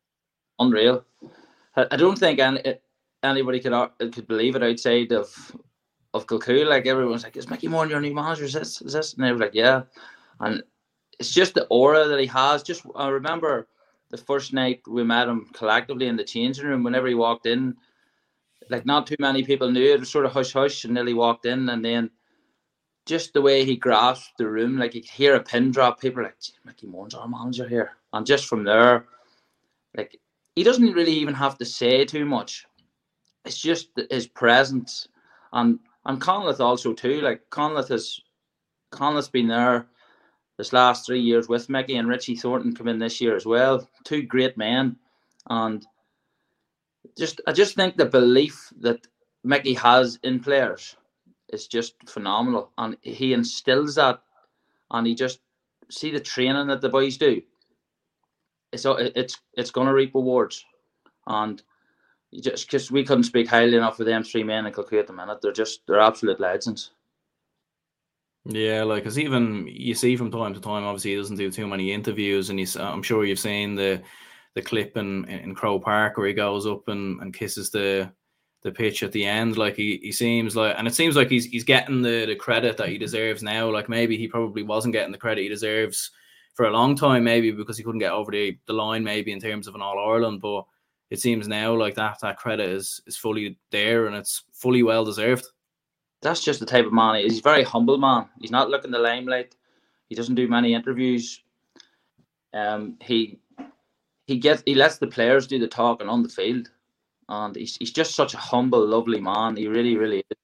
Unreal. 0.58 1.04
I 1.76 1.96
don't 1.96 2.18
think 2.18 2.38
any, 2.38 2.76
anybody 3.22 3.60
could 3.60 3.90
could 3.98 4.26
believe 4.26 4.56
it 4.56 4.62
outside 4.62 5.12
of 5.12 5.56
of 6.14 6.26
Kilcoo. 6.26 6.66
Like 6.66 6.86
everyone's 6.86 7.24
like, 7.24 7.36
"Is 7.36 7.50
Mickey 7.50 7.68
Moran 7.68 7.90
your 7.90 8.00
new 8.00 8.14
manager? 8.14 8.44
Is 8.44 8.54
this? 8.54 8.80
Is 8.80 8.92
this?" 8.92 9.14
And 9.14 9.24
they 9.24 9.32
were 9.32 9.38
like, 9.38 9.54
"Yeah." 9.54 9.82
And 10.40 10.62
it's 11.18 11.32
just 11.32 11.54
the 11.54 11.66
aura 11.66 12.08
that 12.08 12.20
he 12.20 12.26
has. 12.26 12.62
Just 12.62 12.86
I 12.94 13.08
remember 13.08 13.68
the 14.10 14.16
first 14.16 14.52
night 14.52 14.80
we 14.86 15.04
met 15.04 15.28
him 15.28 15.46
collectively 15.52 16.06
in 16.06 16.16
the 16.16 16.24
changing 16.24 16.66
room. 16.66 16.82
Whenever 16.82 17.08
he 17.08 17.14
walked 17.14 17.46
in, 17.46 17.76
like 18.70 18.86
not 18.86 19.06
too 19.06 19.16
many 19.18 19.42
people 19.42 19.70
knew 19.70 19.92
it 19.92 20.00
was 20.00 20.10
sort 20.10 20.26
of 20.26 20.32
hush 20.32 20.52
hush, 20.52 20.82
then 20.82 21.06
he 21.06 21.14
walked 21.14 21.46
in, 21.46 21.68
and 21.68 21.84
then 21.84 22.10
just 23.06 23.32
the 23.32 23.42
way 23.42 23.64
he 23.64 23.76
grasped 23.76 24.36
the 24.38 24.48
room, 24.48 24.76
like 24.76 24.94
you 24.94 25.00
could 25.00 25.10
hear 25.10 25.36
a 25.36 25.42
pin 25.42 25.70
drop. 25.70 26.00
People 26.00 26.22
like, 26.24 26.36
Mickey 26.64 26.86
Moran's 26.86 27.14
our 27.14 27.28
manager 27.28 27.68
here, 27.68 27.92
and 28.12 28.26
just 28.26 28.46
from 28.46 28.64
there, 28.64 29.06
like 29.96 30.18
he 30.54 30.62
doesn't 30.62 30.92
really 30.92 31.12
even 31.12 31.34
have 31.34 31.56
to 31.58 31.64
say 31.64 32.04
too 32.04 32.24
much 32.24 32.66
it's 33.46 33.58
just 33.58 33.88
his 34.10 34.26
presence 34.26 35.08
and 35.52 35.78
and 36.04 36.20
Conleth 36.20 36.60
also 36.60 36.92
too. 36.92 37.20
Like 37.20 37.42
Conleth 37.50 37.88
has 37.88 38.20
Conleth's 38.92 39.28
been 39.28 39.48
there 39.48 39.86
this 40.58 40.72
last 40.72 41.06
three 41.06 41.20
years 41.20 41.48
with 41.48 41.68
Mickey 41.68 41.96
and 41.96 42.08
Richie 42.08 42.36
Thornton 42.36 42.74
come 42.74 42.88
in 42.88 42.98
this 42.98 43.20
year 43.20 43.36
as 43.36 43.46
well. 43.46 43.88
Two 44.04 44.22
great 44.22 44.56
men, 44.56 44.96
and 45.48 45.86
just 47.16 47.40
I 47.46 47.52
just 47.52 47.74
think 47.74 47.96
the 47.96 48.04
belief 48.04 48.72
that 48.80 49.06
Mickey 49.44 49.74
has 49.74 50.18
in 50.22 50.40
players 50.40 50.96
is 51.52 51.66
just 51.66 51.94
phenomenal, 52.08 52.72
and 52.78 52.96
he 53.02 53.32
instills 53.32 53.94
that, 53.96 54.20
and 54.90 55.06
he 55.06 55.14
just 55.14 55.40
see 55.90 56.10
the 56.10 56.20
training 56.20 56.68
that 56.68 56.80
the 56.80 56.88
boys 56.88 57.16
do. 57.16 57.42
It's 58.72 58.84
it's 58.86 59.38
it's 59.54 59.70
going 59.70 59.86
to 59.86 59.94
reap 59.94 60.14
rewards, 60.14 60.64
and 61.26 61.62
just 62.40 62.66
because 62.66 62.90
we 62.90 63.04
couldn't 63.04 63.24
speak 63.24 63.48
highly 63.48 63.76
enough 63.76 64.00
of 64.00 64.06
them 64.06 64.22
three 64.22 64.42
men 64.42 64.66
in 64.66 64.72
Kilcoo 64.72 64.98
at 64.98 65.06
the 65.06 65.12
minute. 65.12 65.38
They're 65.40 65.52
just 65.52 65.86
they're 65.86 66.00
absolute 66.00 66.40
legends. 66.40 66.90
Yeah, 68.44 68.84
like 68.84 69.02
because 69.02 69.18
even 69.18 69.66
you 69.68 69.94
see 69.94 70.16
from 70.16 70.30
time 70.30 70.54
to 70.54 70.60
time, 70.60 70.84
obviously 70.84 71.12
he 71.12 71.16
doesn't 71.16 71.36
do 71.36 71.50
too 71.50 71.66
many 71.66 71.92
interviews, 71.92 72.50
and 72.50 72.58
he's 72.58 72.76
I'm 72.76 73.02
sure 73.02 73.24
you've 73.24 73.38
seen 73.38 73.74
the 73.74 74.02
the 74.54 74.62
clip 74.62 74.96
in 74.96 75.24
in 75.26 75.54
Croke 75.54 75.84
Park 75.84 76.16
where 76.16 76.28
he 76.28 76.32
goes 76.32 76.66
up 76.66 76.88
and, 76.88 77.20
and 77.20 77.34
kisses 77.34 77.70
the 77.70 78.10
the 78.66 78.72
pitch 78.72 79.02
at 79.02 79.12
the 79.12 79.24
end. 79.24 79.56
Like 79.56 79.76
he, 79.76 79.98
he 80.02 80.12
seems 80.12 80.54
like, 80.54 80.74
and 80.76 80.86
it 80.86 80.94
seems 80.94 81.16
like 81.16 81.30
he's 81.30 81.46
he's 81.46 81.64
getting 81.64 82.02
the 82.02 82.26
the 82.26 82.36
credit 82.36 82.76
that 82.76 82.90
he 82.90 82.98
deserves 82.98 83.42
now. 83.42 83.72
Like 83.72 83.88
maybe 83.88 84.18
he 84.18 84.28
probably 84.28 84.62
wasn't 84.62 84.92
getting 84.92 85.12
the 85.12 85.18
credit 85.18 85.42
he 85.42 85.48
deserves 85.48 86.10
for 86.54 86.66
a 86.66 86.70
long 86.70 86.96
time, 86.96 87.24
maybe 87.24 87.50
because 87.50 87.78
he 87.78 87.84
couldn't 87.84 88.00
get 88.00 88.12
over 88.12 88.30
the, 88.30 88.58
the 88.66 88.72
line, 88.72 89.04
maybe 89.04 89.32
in 89.32 89.40
terms 89.40 89.68
of 89.68 89.74
an 89.74 89.82
All 89.82 89.98
Ireland, 89.98 90.40
but 90.40 90.64
it 91.10 91.20
seems 91.20 91.46
now 91.46 91.74
like 91.74 91.94
that 91.94 92.18
that 92.20 92.36
credit 92.36 92.68
is 92.68 93.00
is 93.06 93.16
fully 93.16 93.56
there 93.70 94.06
and 94.06 94.16
it's 94.16 94.42
fully 94.52 94.82
well 94.82 95.04
deserved. 95.04 95.46
That's 96.22 96.42
just 96.42 96.60
the 96.60 96.66
type 96.66 96.86
of 96.86 96.92
man 96.92 97.16
he 97.16 97.22
is. 97.22 97.32
He's 97.32 97.40
very 97.40 97.62
humble 97.62 97.98
man. 97.98 98.28
He's 98.40 98.50
not 98.50 98.68
looking 98.68 98.90
the 98.90 98.98
limelight. 98.98 99.54
He 100.08 100.14
doesn't 100.14 100.34
do 100.34 100.48
many 100.48 100.74
interviews. 100.74 101.42
Um, 102.52 102.96
he 103.00 103.38
he 104.26 104.38
gets 104.38 104.62
he 104.66 104.74
lets 104.74 104.98
the 104.98 105.06
players 105.06 105.46
do 105.46 105.58
the 105.58 105.68
talking 105.68 106.08
on 106.08 106.22
the 106.22 106.28
field, 106.28 106.70
and 107.28 107.56
he's 107.56 107.76
he's 107.76 107.92
just 107.92 108.14
such 108.14 108.34
a 108.34 108.38
humble, 108.38 108.84
lovely 108.84 109.20
man. 109.20 109.56
He 109.56 109.66
really, 109.68 109.96
really 109.96 110.18
is. 110.18 110.36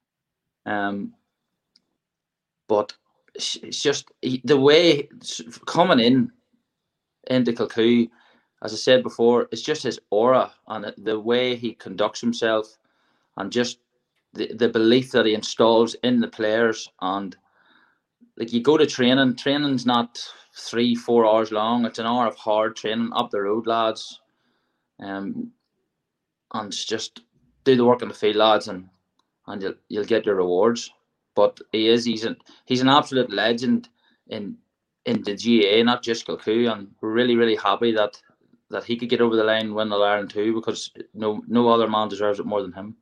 Um, 0.66 1.14
but 2.68 2.92
it's 3.34 3.82
just 3.82 4.10
he, 4.20 4.40
the 4.44 4.60
way 4.60 5.08
coming 5.66 6.00
in 6.00 6.30
into 7.28 7.52
Kilcoo 7.52 8.08
as 8.62 8.72
I 8.72 8.76
said 8.76 9.02
before, 9.02 9.48
it's 9.50 9.62
just 9.62 9.82
his 9.82 9.98
aura 10.10 10.52
and 10.68 10.92
the 10.96 11.18
way 11.18 11.56
he 11.56 11.74
conducts 11.74 12.20
himself, 12.20 12.78
and 13.36 13.50
just 13.50 13.78
the, 14.34 14.52
the 14.54 14.68
belief 14.68 15.10
that 15.12 15.26
he 15.26 15.34
installs 15.34 15.94
in 16.04 16.20
the 16.20 16.28
players. 16.28 16.88
And 17.00 17.36
like 18.36 18.52
you 18.52 18.62
go 18.62 18.76
to 18.76 18.86
training, 18.86 19.34
training's 19.36 19.84
not 19.84 20.24
three, 20.56 20.94
four 20.94 21.26
hours 21.26 21.50
long. 21.50 21.84
It's 21.84 21.98
an 21.98 22.06
hour 22.06 22.26
of 22.28 22.36
hard 22.36 22.76
training 22.76 23.10
up 23.14 23.30
the 23.30 23.42
road, 23.42 23.66
lads. 23.66 24.20
Um, 25.00 25.50
and 26.52 26.72
just 26.72 27.22
do 27.64 27.76
the 27.76 27.84
work 27.84 28.02
on 28.02 28.08
the 28.08 28.14
field, 28.14 28.36
lads, 28.36 28.68
and 28.68 28.88
and 29.46 29.62
you'll 29.62 29.74
you'll 29.88 30.04
get 30.04 30.26
your 30.26 30.36
rewards. 30.36 30.90
But 31.34 31.60
he 31.72 31.88
is 31.88 32.04
he's 32.04 32.24
an 32.24 32.36
he's 32.66 32.80
an 32.80 32.88
absolute 32.88 33.30
legend 33.30 33.88
in 34.28 34.56
in 35.04 35.22
the 35.22 35.34
GAA, 35.34 35.82
not 35.82 36.02
just 36.02 36.26
Kilcoo, 36.26 36.72
and 36.72 36.88
we're 37.00 37.12
really 37.12 37.36
really 37.36 37.56
happy 37.56 37.92
that 37.92 38.20
that 38.70 38.84
he 38.84 38.96
could 38.96 39.08
get 39.08 39.20
over 39.20 39.36
the 39.36 39.44
line 39.44 39.66
and 39.66 39.74
win 39.74 39.88
the 39.88 39.96
Ireland 39.96 40.30
too, 40.30 40.54
because 40.54 40.90
no 41.14 41.42
no 41.46 41.68
other 41.68 41.88
man 41.88 42.08
deserves 42.08 42.40
it 42.40 42.46
more 42.46 42.62
than 42.62 42.72
him. 42.72 42.96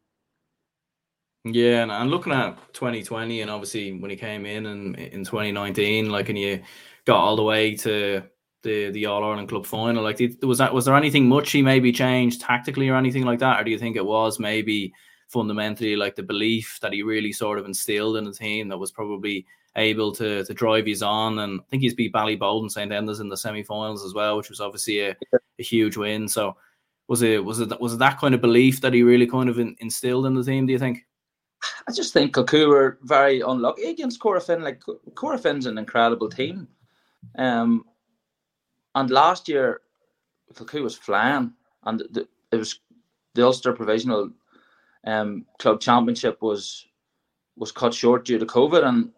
Yeah, 1.45 1.83
and, 1.83 1.91
and 1.91 2.11
looking 2.11 2.35
at 2.35 2.59
2020, 2.75 3.41
and 3.41 3.51
obviously 3.51 3.99
when 3.99 4.11
he 4.11 4.17
came 4.17 4.45
in 4.45 4.67
and 4.67 4.95
in 4.97 5.25
2019, 5.25 6.11
like, 6.11 6.29
and 6.29 6.39
you 6.39 6.63
got 7.07 7.17
all 7.17 7.35
the 7.35 7.43
way 7.43 7.75
to 7.77 8.23
the 8.63 8.91
the 8.91 9.07
All 9.07 9.25
Ireland 9.25 9.49
Club 9.49 9.67
final, 9.67 10.03
like, 10.03 10.21
was 10.43 10.59
that 10.59 10.75
was 10.75 10.85
there 10.85 10.97
anything 10.97 11.29
much 11.29 11.53
he 11.53 11.63
maybe 11.63 11.93
changed 11.93 12.41
tactically 12.41 12.89
or 12.89 12.97
anything 12.97 13.25
like 13.25 13.39
that, 13.41 13.61
or 13.61 13.65
do 13.65 13.71
you 13.71 13.79
think 13.79 13.97
it 13.97 14.05
was 14.05 14.39
maybe 14.39 14.93
fundamentally 15.29 15.95
like 15.95 16.17
the 16.17 16.23
belief 16.23 16.79
that 16.83 16.93
he 16.93 17.03
really 17.03 17.33
sort 17.33 17.59
of 17.59 17.65
instilled 17.65 18.17
in 18.17 18.25
the 18.25 18.33
team 18.33 18.69
that 18.69 18.79
was 18.79 18.91
probably 18.91 19.47
able 19.77 20.11
to 20.13 20.45
to 20.45 20.55
drive 20.55 20.87
his 20.87 21.03
on. 21.03 21.39
And 21.39 21.61
I 21.61 21.65
think 21.71 21.83
he's 21.83 21.95
beat 21.95 22.13
Ballyboden 22.13 22.71
St 22.71 22.93
Enda's 22.93 23.21
in 23.21 23.29
the 23.29 23.37
semi-finals 23.37 24.05
as 24.05 24.15
well, 24.15 24.37
which 24.37 24.51
was 24.51 24.61
obviously 24.61 25.01
a, 25.01 25.17
a 25.33 25.63
huge 25.63 25.97
win. 25.97 26.29
So 26.29 26.57
was 27.09 27.23
it 27.23 27.45
was 27.45 27.61
it 27.61 27.81
was 27.81 27.95
it 27.95 27.99
that 27.99 28.19
kind 28.19 28.35
of 28.35 28.41
belief 28.41 28.81
that 28.81 28.95
he 28.95 29.03
really 29.03 29.27
kind 29.27 29.49
of 29.49 29.59
in, 29.59 29.77
instilled 29.81 30.27
in 30.27 30.35
the 30.35 30.45
team? 30.45 30.67
Do 30.67 30.73
you 30.73 30.79
think? 30.79 31.07
I 31.87 31.93
just 31.93 32.13
think 32.13 32.35
Kilcoo 32.35 32.69
were 32.69 32.99
very 33.03 33.41
unlucky 33.41 33.91
against 33.91 34.21
Corofin. 34.21 34.63
Like 34.63 34.81
Corofin's 35.15 35.67
an 35.67 35.79
incredible 35.79 36.29
team, 36.29 36.67
um, 37.37 37.85
and 38.95 39.11
last 39.11 39.49
year 39.49 39.81
Kilcoo 40.55 40.83
was 40.83 40.97
flying, 40.97 41.53
and 41.85 42.01
the, 42.11 42.29
it 42.53 42.57
was 42.57 42.81
the 43.35 43.45
Ulster 43.45 43.73
Provisional 43.73 44.31
um, 45.07 45.47
Club 45.59 45.81
Championship 45.81 46.43
was 46.43 46.87
was 47.57 47.73
cut 47.73 47.95
short 47.95 48.25
due 48.25 48.39
to 48.39 48.47
COVID, 48.47 48.85
and 48.85 49.13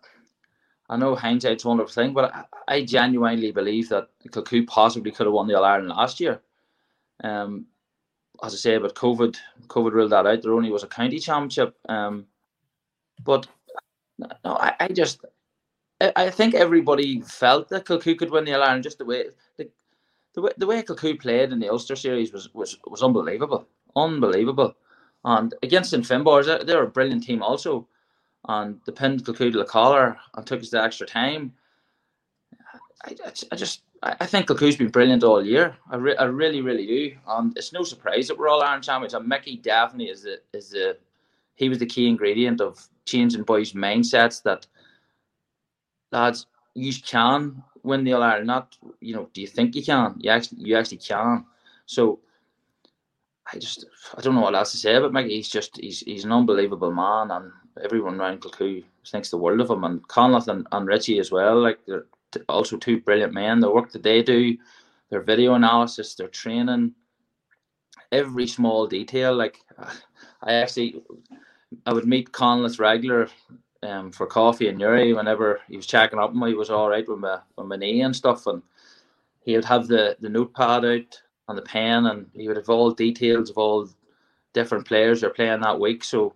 I 0.88 0.96
know 0.96 1.14
hindsight's 1.14 1.64
a 1.64 1.68
wonderful 1.68 1.92
thing, 1.92 2.12
but 2.12 2.34
I, 2.34 2.44
I 2.68 2.84
genuinely 2.84 3.52
believe 3.52 3.88
that 3.88 4.08
Kilcoo 4.28 4.66
possibly 4.66 5.10
could 5.10 5.26
have 5.26 5.32
won 5.32 5.46
the 5.46 5.56
All 5.56 5.64
Ireland 5.64 5.90
last 5.90 6.20
year. 6.20 6.40
Um, 7.22 7.66
as 8.42 8.54
I 8.54 8.56
say, 8.56 8.78
but 8.78 8.94
COVID, 8.94 9.36
COVID 9.68 9.92
ruled 9.92 10.10
that 10.10 10.26
out. 10.26 10.42
There 10.42 10.52
only 10.52 10.70
was 10.70 10.82
a 10.82 10.88
county 10.88 11.20
championship. 11.20 11.76
Um, 11.88 12.26
but 13.24 13.46
no, 14.18 14.28
I, 14.44 14.74
I 14.80 14.88
just, 14.88 15.24
I, 16.16 16.30
think 16.30 16.54
everybody 16.54 17.20
felt 17.20 17.68
that 17.68 17.84
Kilcoo 17.84 18.18
could 18.18 18.30
win 18.30 18.44
the 18.44 18.54
Ireland. 18.54 18.82
Just 18.82 18.98
the 18.98 19.04
way, 19.04 19.26
the, 19.56 19.68
the 20.34 20.42
way, 20.42 20.50
the 20.56 20.66
way 20.66 20.82
Kilcoo 20.82 21.20
played 21.20 21.52
in 21.52 21.60
the 21.60 21.68
Ulster 21.68 21.96
series 21.96 22.32
was 22.32 22.52
was 22.54 22.78
was 22.86 23.02
unbelievable, 23.02 23.66
unbelievable. 23.94 24.74
And 25.24 25.54
against 25.62 25.90
St 25.90 26.04
Finbarrs, 26.04 26.66
they're 26.66 26.82
a 26.82 26.88
brilliant 26.88 27.24
team 27.24 27.42
also. 27.42 27.86
And 28.48 28.80
the 28.86 28.92
pinned 28.92 29.24
Kilcoo 29.24 29.52
to 29.52 29.58
the 29.58 29.64
collar 29.64 30.16
and 30.34 30.46
took 30.46 30.60
us 30.60 30.70
the 30.70 30.82
extra 30.82 31.06
time. 31.06 31.52
I, 33.04 33.14
I 33.52 33.56
just 33.56 33.82
I 34.02 34.26
think 34.26 34.48
Kilcoo's 34.48 34.76
been 34.76 34.88
brilliant 34.88 35.22
all 35.22 35.44
year. 35.44 35.76
I, 35.88 35.96
re- 35.96 36.16
I 36.16 36.24
really, 36.24 36.60
really 36.60 36.86
do. 36.86 37.16
And 37.28 37.56
it's 37.56 37.72
no 37.72 37.84
surprise 37.84 38.26
that 38.26 38.36
we're 38.36 38.48
all 38.48 38.62
Ireland 38.62 38.82
champions. 38.82 39.14
And 39.14 39.28
Mickey 39.28 39.56
definitely 39.56 40.06
is 40.06 40.22
the 40.22 40.40
is 40.52 40.70
the 40.70 40.96
he 41.54 41.68
was 41.68 41.78
the 41.78 41.86
key 41.86 42.08
ingredient 42.08 42.60
of 42.60 42.88
changing 43.04 43.44
boys' 43.44 43.74
mindsets 43.74 44.42
that 44.42 44.66
lads, 46.12 46.46
you 46.74 46.92
can 47.04 47.62
win 47.82 48.04
the 48.04 48.12
All 48.12 48.22
Ireland. 48.22 48.46
Not 48.46 48.76
you 49.00 49.14
know, 49.14 49.28
do 49.32 49.40
you 49.40 49.46
think 49.46 49.74
you 49.74 49.82
can? 49.82 50.16
You 50.18 50.30
actually 50.30 50.62
you 50.62 50.76
actually 50.76 50.98
can. 50.98 51.44
So 51.86 52.20
I 53.52 53.58
just 53.58 53.86
I 54.16 54.20
don't 54.20 54.34
know 54.34 54.42
what 54.42 54.54
else 54.54 54.72
to 54.72 54.78
say 54.78 54.94
about 54.94 55.12
Mickey. 55.12 55.36
He's 55.36 55.48
just 55.48 55.78
he's 55.78 56.00
he's 56.00 56.24
an 56.24 56.32
unbelievable 56.32 56.92
man 56.92 57.30
and 57.30 57.50
everyone 57.82 58.20
around 58.20 58.40
Kilcoo 58.40 58.84
thinks 59.06 59.30
the 59.30 59.38
world 59.38 59.60
of 59.60 59.70
him 59.70 59.84
and 59.84 60.06
Conleth 60.08 60.48
and, 60.48 60.66
and 60.72 60.86
Richie 60.86 61.18
as 61.18 61.32
well. 61.32 61.60
Like 61.60 61.78
they're 61.86 62.04
also 62.48 62.76
two 62.76 63.00
brilliant 63.00 63.32
men. 63.32 63.60
The 63.60 63.70
work 63.70 63.90
that 63.92 64.02
they 64.02 64.22
do, 64.22 64.56
their 65.10 65.22
video 65.22 65.54
analysis, 65.54 66.14
their 66.14 66.28
training, 66.28 66.94
every 68.10 68.46
small 68.46 68.86
detail. 68.86 69.34
Like 69.34 69.58
I 70.42 70.54
actually, 70.54 71.02
I 71.86 71.92
would 71.92 72.06
meet 72.06 72.32
Conleth 72.32 72.78
regular 72.78 73.28
um, 73.82 74.12
for 74.12 74.26
coffee 74.26 74.68
and 74.68 74.78
Newry 74.78 75.12
whenever 75.12 75.60
he 75.68 75.76
was 75.76 75.86
checking 75.86 76.18
up 76.18 76.34
me. 76.34 76.48
He 76.48 76.54
was 76.54 76.70
all 76.70 76.88
right 76.88 77.08
with 77.08 77.18
my 77.18 77.38
with 77.56 77.66
my 77.66 77.76
knee 77.76 78.02
and 78.02 78.14
stuff, 78.14 78.46
and 78.46 78.62
he 79.44 79.54
would 79.54 79.64
have 79.64 79.88
the 79.88 80.16
the 80.20 80.28
notepad 80.28 80.84
out 80.84 81.22
on 81.48 81.56
the 81.56 81.62
pen, 81.62 82.06
and 82.06 82.30
he 82.34 82.48
would 82.48 82.56
have 82.56 82.68
all 82.68 82.90
details 82.90 83.50
of 83.50 83.58
all 83.58 83.88
different 84.52 84.86
players 84.86 85.20
they're 85.20 85.30
playing 85.30 85.60
that 85.60 85.80
week. 85.80 86.04
So 86.04 86.34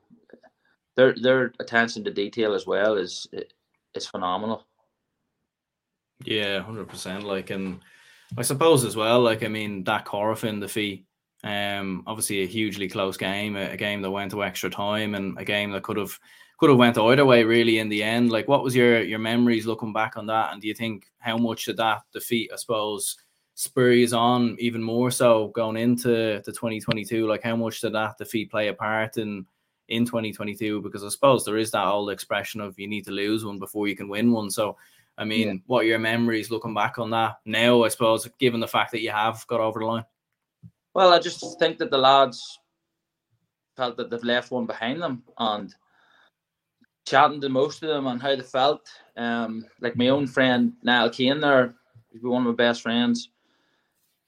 their 0.96 1.14
their 1.14 1.52
attention 1.60 2.04
to 2.04 2.10
detail 2.10 2.54
as 2.54 2.66
well 2.66 2.94
is 2.94 3.26
is 3.94 4.06
phenomenal. 4.06 4.66
Yeah, 6.24 6.60
hundred 6.62 6.88
percent. 6.88 7.24
Like, 7.24 7.50
and 7.50 7.80
I 8.36 8.42
suppose 8.42 8.84
as 8.84 8.96
well, 8.96 9.20
like, 9.20 9.44
I 9.44 9.48
mean, 9.48 9.84
that 9.84 10.06
Corofin 10.06 10.60
defeat, 10.60 11.04
um, 11.44 12.02
obviously 12.06 12.42
a 12.42 12.46
hugely 12.46 12.88
close 12.88 13.16
game, 13.16 13.56
a, 13.56 13.70
a, 13.70 13.76
game 13.76 14.00
that 14.02 14.10
went 14.10 14.30
to 14.30 14.42
extra 14.42 14.70
time, 14.70 15.14
and 15.14 15.38
a 15.38 15.44
game 15.44 15.72
that 15.72 15.82
could 15.82 15.98
have 15.98 16.18
could 16.58 16.70
have 16.70 16.78
went 16.78 16.98
either 16.98 17.24
way, 17.24 17.44
really, 17.44 17.78
in 17.78 17.88
the 17.88 18.02
end. 18.02 18.30
Like, 18.30 18.48
what 18.48 18.62
was 18.62 18.74
your 18.74 19.02
your 19.02 19.18
memories 19.18 19.66
looking 19.66 19.92
back 19.92 20.16
on 20.16 20.26
that? 20.26 20.52
And 20.52 20.60
do 20.60 20.68
you 20.68 20.74
think 20.74 21.06
how 21.18 21.36
much 21.36 21.64
did 21.64 21.76
that 21.78 22.02
defeat, 22.12 22.50
I 22.52 22.56
suppose, 22.56 23.16
spur 23.54 23.92
you 23.92 24.16
on 24.16 24.56
even 24.58 24.82
more 24.82 25.10
so 25.10 25.48
going 25.48 25.76
into 25.76 26.40
the 26.44 26.52
2022? 26.52 27.26
Like, 27.26 27.42
how 27.42 27.56
much 27.56 27.80
did 27.80 27.94
that 27.94 28.18
defeat 28.18 28.50
play 28.50 28.68
a 28.68 28.74
part 28.74 29.18
in? 29.18 29.46
in 29.88 30.04
2022 30.04 30.82
because 30.82 31.04
I 31.04 31.08
suppose 31.10 31.44
there 31.44 31.58
is 31.58 31.70
that 31.70 31.86
old 31.86 32.10
expression 32.10 32.60
of 32.60 32.76
you 32.76 32.88
need 32.88 33.04
to 33.04 33.12
lose 33.12 33.44
one 33.44 33.60
before 33.60 33.86
you 33.86 33.94
can 33.94 34.08
win 34.08 34.32
one. 34.32 34.50
So 34.50 34.76
I 35.18 35.24
mean, 35.24 35.48
yeah. 35.48 35.54
what 35.66 35.80
are 35.80 35.88
your 35.88 35.98
memories 35.98 36.50
looking 36.50 36.74
back 36.74 36.98
on 36.98 37.10
that 37.10 37.36
now? 37.44 37.84
I 37.84 37.88
suppose, 37.88 38.28
given 38.38 38.60
the 38.60 38.68
fact 38.68 38.92
that 38.92 39.00
you 39.00 39.10
have 39.10 39.46
got 39.46 39.60
over 39.60 39.80
the 39.80 39.86
line. 39.86 40.04
Well, 40.94 41.12
I 41.12 41.18
just 41.18 41.58
think 41.58 41.78
that 41.78 41.90
the 41.90 41.98
lads 41.98 42.58
felt 43.76 43.96
that 43.96 44.10
they've 44.10 44.22
left 44.22 44.50
one 44.50 44.66
behind 44.66 45.00
them, 45.00 45.22
and 45.38 45.74
chatting 47.06 47.40
to 47.40 47.48
most 47.48 47.82
of 47.82 47.88
them 47.88 48.06
on 48.06 48.20
how 48.20 48.36
they 48.36 48.42
felt. 48.42 48.88
Um, 49.16 49.64
like 49.80 49.96
my 49.96 50.08
own 50.08 50.26
friend 50.26 50.74
Niall 50.82 51.10
Kane, 51.10 51.40
there, 51.40 51.74
he's 52.12 52.22
one 52.22 52.42
of 52.42 52.48
my 52.48 52.54
best 52.54 52.82
friends. 52.82 53.30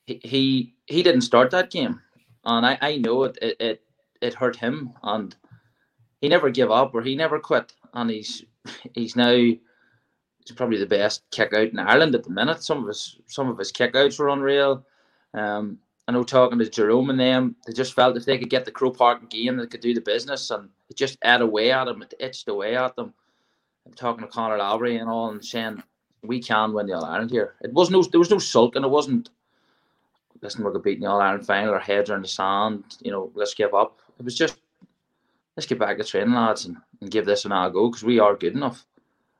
He 0.07 0.21
he, 0.23 0.75
he 0.87 1.03
didn't 1.03 1.23
start 1.23 1.51
that 1.51 1.71
game, 1.71 2.01
and 2.45 2.65
I, 2.65 2.79
I 2.81 2.97
know 2.97 3.25
it, 3.25 3.37
it 3.43 3.57
it 3.61 3.83
it 4.23 4.35
hurt 4.35 4.57
him, 4.57 4.95
and 5.03 5.37
he 6.21 6.29
never 6.29 6.51
gave 6.51 6.71
up 6.71 6.95
or 6.95 7.03
he 7.03 7.15
never 7.15 7.39
quit, 7.39 7.75
and 7.93 8.11
he's 8.11 8.45
he's 8.95 9.17
now 9.17 9.35
he's 9.35 10.57
probably 10.57 10.79
the 10.79 10.87
best 10.87 11.25
kick 11.31 11.53
out 11.53 11.69
in 11.69 11.79
Ireland 11.79 12.15
at 12.15 12.25
the 12.25 12.31
minute. 12.31 12.63
Some 12.63 12.79
of 12.79 12.89
his 12.89 13.19
some 13.27 13.49
of 13.51 13.59
his 13.59 13.73
kick 13.73 13.95
outs 13.95 14.19
were 14.19 14.31
unreal. 14.31 14.87
Um, 15.35 15.79
I 16.07 16.13
know 16.13 16.23
talking 16.23 16.59
to 16.59 16.71
Jerome 16.71 17.11
and 17.11 17.21
them, 17.21 17.57
they 17.67 17.75
just 17.75 17.93
felt 17.93 18.17
if 18.17 18.25
they 18.25 18.39
could 18.39 18.49
get 18.49 18.65
the 18.65 18.71
Croke 18.71 18.97
Park 18.97 19.29
game, 19.29 19.59
they 19.59 19.67
could 19.67 19.83
do 19.83 19.93
the 19.93 20.01
business, 20.01 20.51
and 20.51 20.71
it 20.91 20.97
just 20.97 21.19
ate 21.25 21.41
away 21.41 21.71
at 21.71 21.85
them. 21.85 22.03
It 22.03 22.15
itched 22.19 22.49
away 22.49 22.77
at 22.77 22.97
them. 22.97 23.13
I'm 23.87 23.95
talking 23.95 24.25
to 24.25 24.31
Conor 24.31 24.59
Laverty 24.59 25.01
and 25.01 25.09
all, 25.09 25.31
and 25.31 25.45
saying 25.45 25.83
we 26.23 26.43
can 26.43 26.73
win 26.73 26.87
the 26.87 26.95
All 26.95 27.05
Ireland 27.05 27.31
here. 27.31 27.55
It 27.63 27.73
was 27.73 27.91
no, 27.91 28.03
there 28.03 28.19
was 28.21 28.31
no 28.31 28.39
sulking. 28.39 28.85
It 28.85 28.91
wasn't. 28.91 29.31
Listen, 30.41 30.63
we're 30.63 30.71
going 30.71 30.83
to 30.83 30.89
beat 30.89 31.01
the 31.01 31.07
All 31.07 31.21
Ireland 31.21 31.47
final. 31.47 31.75
Our 31.75 31.81
heads 31.81 32.11
are 32.11 32.17
in 32.17 32.23
the 32.23 32.29
sand. 32.29 32.85
You 33.01 33.11
know, 33.11 33.31
let's 33.35 33.55
give 33.55 33.75
up. 33.75 34.01
It 34.19 34.25
was 34.25 34.37
just 34.37 34.59
let's 35.57 35.67
get 35.67 35.79
back 35.81 35.99
to 35.99 36.05
training, 36.05 36.35
lads, 36.35 36.67
and, 36.67 36.77
and 37.01 37.11
give 37.11 37.27
this 37.27 37.45
an 37.45 37.51
all 37.51 37.69
go 37.69 37.89
because 37.89 38.05
we 38.05 38.21
are 38.21 38.37
good 38.37 38.55
enough. 38.55 38.87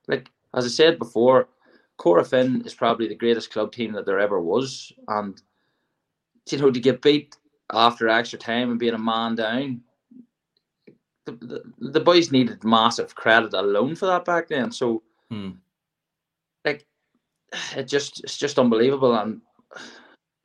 Like 0.09 0.31
as 0.55 0.65
I 0.65 0.69
said 0.69 0.99
before, 0.99 1.49
Corofin 1.99 2.67
is 2.67 2.75
probably 2.75 3.07
the 3.07 3.15
greatest 3.15 3.53
club 3.53 3.71
team 3.71 3.93
that 3.93 4.05
there 4.05 4.19
ever 4.19 4.41
was, 4.41 4.93
and 5.07 5.41
you 6.51 6.59
know 6.59 6.71
to 6.71 6.81
get 6.81 7.03
beat 7.03 7.37
after 7.73 8.09
extra 8.09 8.39
time 8.39 8.71
and 8.71 8.81
being 8.81 8.95
a 8.95 8.99
man 8.99 9.37
down, 9.37 9.83
the, 11.29 11.47
the, 11.47 11.91
the 11.91 12.01
boys 12.01 12.33
needed 12.33 12.65
massive 12.65 13.15
credit 13.15 13.53
alone 13.53 13.95
for 13.95 14.07
that 14.07 14.25
back 14.25 14.49
then. 14.49 14.73
So, 14.73 15.03
hmm. 15.31 15.51
like, 16.65 16.87
it 17.77 17.89
just 17.89 18.23
it's 18.25 18.37
just 18.37 18.59
unbelievable, 18.59 19.15
and 19.15 19.41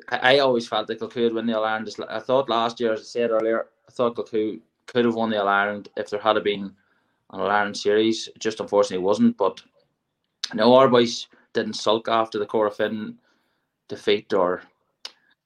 I, 0.10 0.36
I 0.36 0.40
always 0.40 0.68
felt 0.68 0.88
that 0.88 1.00
Kilcoo 1.00 1.24
would 1.24 1.34
win 1.34 1.46
the 1.46 1.58
All 1.58 1.66
Ireland. 1.66 1.94
I 2.10 2.20
thought 2.20 2.50
last 2.50 2.80
year, 2.80 2.94
as 2.94 3.02
I 3.02 3.04
said 3.04 3.32
earlier, 3.32 3.68
I 3.88 3.92
thought 3.92 4.16
Kilcoo 4.16 4.60
could 4.88 5.06
have 5.06 5.16
won 5.16 5.30
the 5.30 5.42
All 5.42 5.48
Ireland 5.48 5.90
if 5.98 6.10
there 6.10 6.20
had 6.20 6.42
been 6.44 6.64
an 7.32 7.40
All 7.40 7.50
Ireland 7.50 7.78
series. 7.78 8.28
It 8.28 8.40
just 8.40 8.60
unfortunately 8.60 9.04
wasn't, 9.04 9.38
but 9.38 9.62
no, 10.54 10.74
our 10.76 10.88
boys 10.88 11.28
didn't 11.54 11.74
sulk 11.74 12.08
after 12.08 12.40
the 12.40 12.46
Corofin 12.46 13.16
defeat, 13.88 14.34
or 14.34 14.62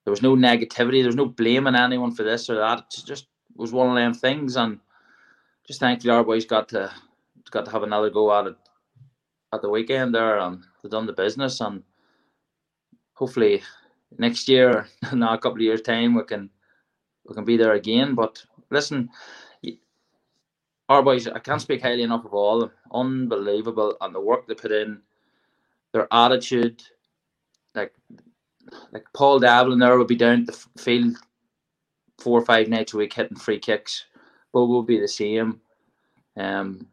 there 0.04 0.12
was 0.12 0.22
no 0.22 0.36
negativity. 0.36 1.02
There 1.02 1.08
was 1.08 1.16
no 1.16 1.26
blaming 1.26 1.76
anyone 1.76 2.14
for 2.14 2.24
this 2.24 2.50
or 2.50 2.56
that. 2.56 2.80
It 2.98 3.06
just 3.06 3.28
was 3.56 3.72
one 3.72 3.90
of 3.90 3.96
them 3.96 4.14
things, 4.14 4.56
and 4.56 4.80
just 5.68 5.80
thankfully 5.80 6.14
our 6.14 6.24
boys 6.24 6.46
got 6.46 6.70
to 6.70 6.92
got 7.52 7.66
to 7.66 7.72
have 7.72 7.84
another 7.84 8.10
go 8.10 8.34
at 8.38 8.48
it 8.48 8.56
at 9.54 9.62
the 9.62 9.70
weekend 9.70 10.14
there, 10.14 10.40
and 10.40 10.64
they've 10.82 10.92
done 10.92 11.06
the 11.06 11.14
business, 11.14 11.62
and 11.62 11.84
hopefully 13.14 13.62
next 14.18 14.48
year, 14.48 14.88
now 15.14 15.34
a 15.34 15.38
couple 15.38 15.58
of 15.58 15.62
years 15.62 15.82
time, 15.82 16.16
we 16.16 16.24
can 16.24 16.50
we 17.26 17.36
can 17.36 17.46
be 17.46 17.58
there 17.58 17.74
again. 17.74 18.16
But 18.16 18.44
listen, 18.70 19.10
our 20.90 21.04
boys, 21.04 21.28
I 21.28 21.40
can't 21.40 21.62
speak 21.62 21.82
highly 21.82 22.04
enough 22.04 22.26
of 22.26 22.34
all 22.34 22.60
them. 22.62 22.72
Unbelievable, 22.92 23.98
and 24.02 24.16
the 24.16 24.22
work 24.22 24.48
they 24.48 24.56
put 24.56 24.72
in, 24.72 25.02
their 25.94 26.08
attitude, 26.12 26.82
like 27.76 27.94
like 28.92 29.06
Paul 29.14 29.40
Devlin 29.40 29.80
there 29.80 29.98
will 29.98 30.06
be 30.06 30.16
down 30.16 30.46
the 30.46 30.54
field 30.78 31.18
four 32.20 32.40
or 32.40 32.46
five 32.46 32.68
nights 32.68 32.94
a 32.94 32.98
week 32.98 33.14
hitting 33.14 33.38
free 33.38 33.60
kicks. 33.60 34.06
But 34.54 34.66
will 34.66 34.84
be 34.84 35.00
the 35.00 35.08
same. 35.08 35.62
Um, 36.36 36.88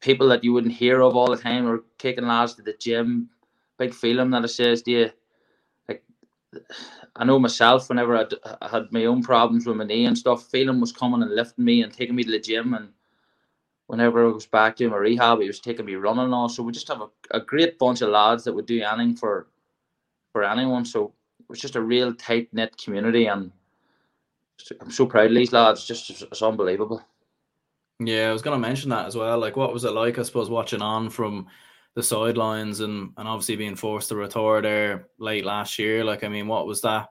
people 0.00 0.28
that 0.28 0.44
you 0.44 0.52
wouldn't 0.52 0.74
hear 0.74 1.00
of 1.00 1.16
all 1.16 1.30
the 1.30 1.36
time 1.36 1.66
are 1.66 1.84
taking 1.98 2.26
lads 2.26 2.54
to 2.54 2.62
the 2.62 2.74
gym. 2.74 3.30
Big 3.78 3.94
Phelan 3.94 4.30
that 4.30 4.44
it 4.44 4.48
says 4.48 4.82
to 4.82 4.90
you, 4.90 5.10
like 5.88 6.02
I 7.16 7.24
know 7.24 7.38
myself. 7.38 7.88
Whenever 7.88 8.16
I'd, 8.16 8.34
I 8.60 8.68
had 8.68 8.92
my 8.92 9.04
own 9.04 9.22
problems 9.22 9.66
with 9.66 9.76
my 9.76 9.84
knee 9.84 10.06
and 10.06 10.16
stuff, 10.16 10.46
Phelan 10.50 10.80
was 10.80 10.92
coming 10.92 11.22
and 11.22 11.34
lifting 11.34 11.64
me 11.64 11.82
and 11.82 11.92
taking 11.92 12.16
me 12.16 12.24
to 12.24 12.30
the 12.30 12.40
gym 12.40 12.74
and 12.74 12.88
whenever 13.86 14.26
I 14.26 14.32
was 14.32 14.46
back 14.46 14.76
doing 14.76 14.90
my 14.90 14.96
rehab, 14.96 15.40
he 15.40 15.46
was 15.46 15.60
taking 15.60 15.86
me 15.86 15.94
running 15.94 16.24
and 16.24 16.34
all. 16.34 16.48
So 16.48 16.62
we 16.62 16.72
just 16.72 16.88
have 16.88 17.02
a, 17.02 17.08
a 17.32 17.40
great 17.40 17.78
bunch 17.78 18.02
of 18.02 18.10
lads 18.10 18.44
that 18.44 18.54
would 18.54 18.66
do 18.66 18.82
anything 18.82 19.16
for 19.16 19.48
for 20.32 20.44
anyone. 20.44 20.84
So 20.84 21.12
it 21.40 21.48
was 21.48 21.60
just 21.60 21.76
a 21.76 21.82
real 21.82 22.14
tight 22.14 22.48
knit 22.52 22.76
community, 22.76 23.26
and 23.26 23.52
I'm 24.80 24.90
so 24.90 25.06
proud 25.06 25.26
of 25.26 25.34
these 25.34 25.52
lads. 25.52 25.86
Just 25.86 26.10
it's 26.10 26.42
unbelievable. 26.42 27.02
Yeah, 28.00 28.28
I 28.28 28.32
was 28.32 28.42
going 28.42 28.60
to 28.60 28.68
mention 28.68 28.90
that 28.90 29.06
as 29.06 29.16
well. 29.16 29.38
Like, 29.38 29.56
what 29.56 29.72
was 29.72 29.84
it 29.84 29.92
like? 29.92 30.18
I 30.18 30.22
suppose 30.22 30.50
watching 30.50 30.82
on 30.82 31.08
from 31.08 31.46
the 31.94 32.02
sidelines 32.02 32.80
and 32.80 33.12
and 33.16 33.26
obviously 33.26 33.56
being 33.56 33.76
forced 33.76 34.10
to 34.10 34.16
retire 34.16 34.60
there 34.60 35.08
late 35.18 35.44
last 35.44 35.78
year. 35.78 36.04
Like, 36.04 36.24
I 36.24 36.28
mean, 36.28 36.46
what 36.46 36.66
was 36.66 36.80
that 36.82 37.08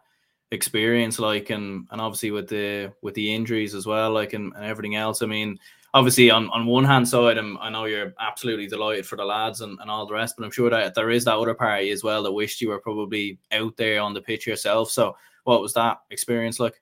experience 0.52 1.18
like? 1.18 1.50
And 1.50 1.88
and 1.92 2.02
obviously 2.02 2.32
with 2.32 2.48
the 2.48 2.94
with 3.02 3.16
the 3.16 3.34
injuries 3.34 3.74
as 3.74 3.86
well, 3.86 4.12
like, 4.12 4.34
and, 4.34 4.54
and 4.56 4.66
everything 4.66 4.96
else. 4.96 5.22
I 5.22 5.26
mean, 5.26 5.60
obviously 5.96 6.30
on, 6.30 6.50
on 6.50 6.68
one 6.68 6.84
hand 6.84 7.08
side, 7.08 7.38
I'm, 7.38 7.58
i 7.60 7.70
know 7.70 7.86
you're 7.86 8.14
absolutely 8.20 8.68
delighted 8.68 9.08
for 9.08 9.16
the 9.16 9.26
lads 9.26 9.62
and, 9.62 9.80
and 9.80 9.90
all 9.90 10.06
the 10.06 10.14
rest, 10.14 10.36
but 10.38 10.44
I'm 10.44 10.52
sure 10.52 10.70
that 10.70 10.94
there 10.94 11.10
is 11.10 11.26
that 11.26 11.38
other 11.38 11.54
party 11.56 11.90
as 11.90 12.04
well 12.04 12.22
that 12.24 12.32
wished 12.32 12.62
you 12.62 12.70
were 12.70 12.80
probably 12.80 13.40
out 13.54 13.76
there 13.78 14.02
on 14.02 14.14
the 14.14 14.22
pitch 14.22 14.46
yourself. 14.46 14.92
So 14.92 15.16
what 15.46 15.62
was 15.62 15.74
that 15.74 16.00
experience 16.12 16.60
like? 16.60 16.82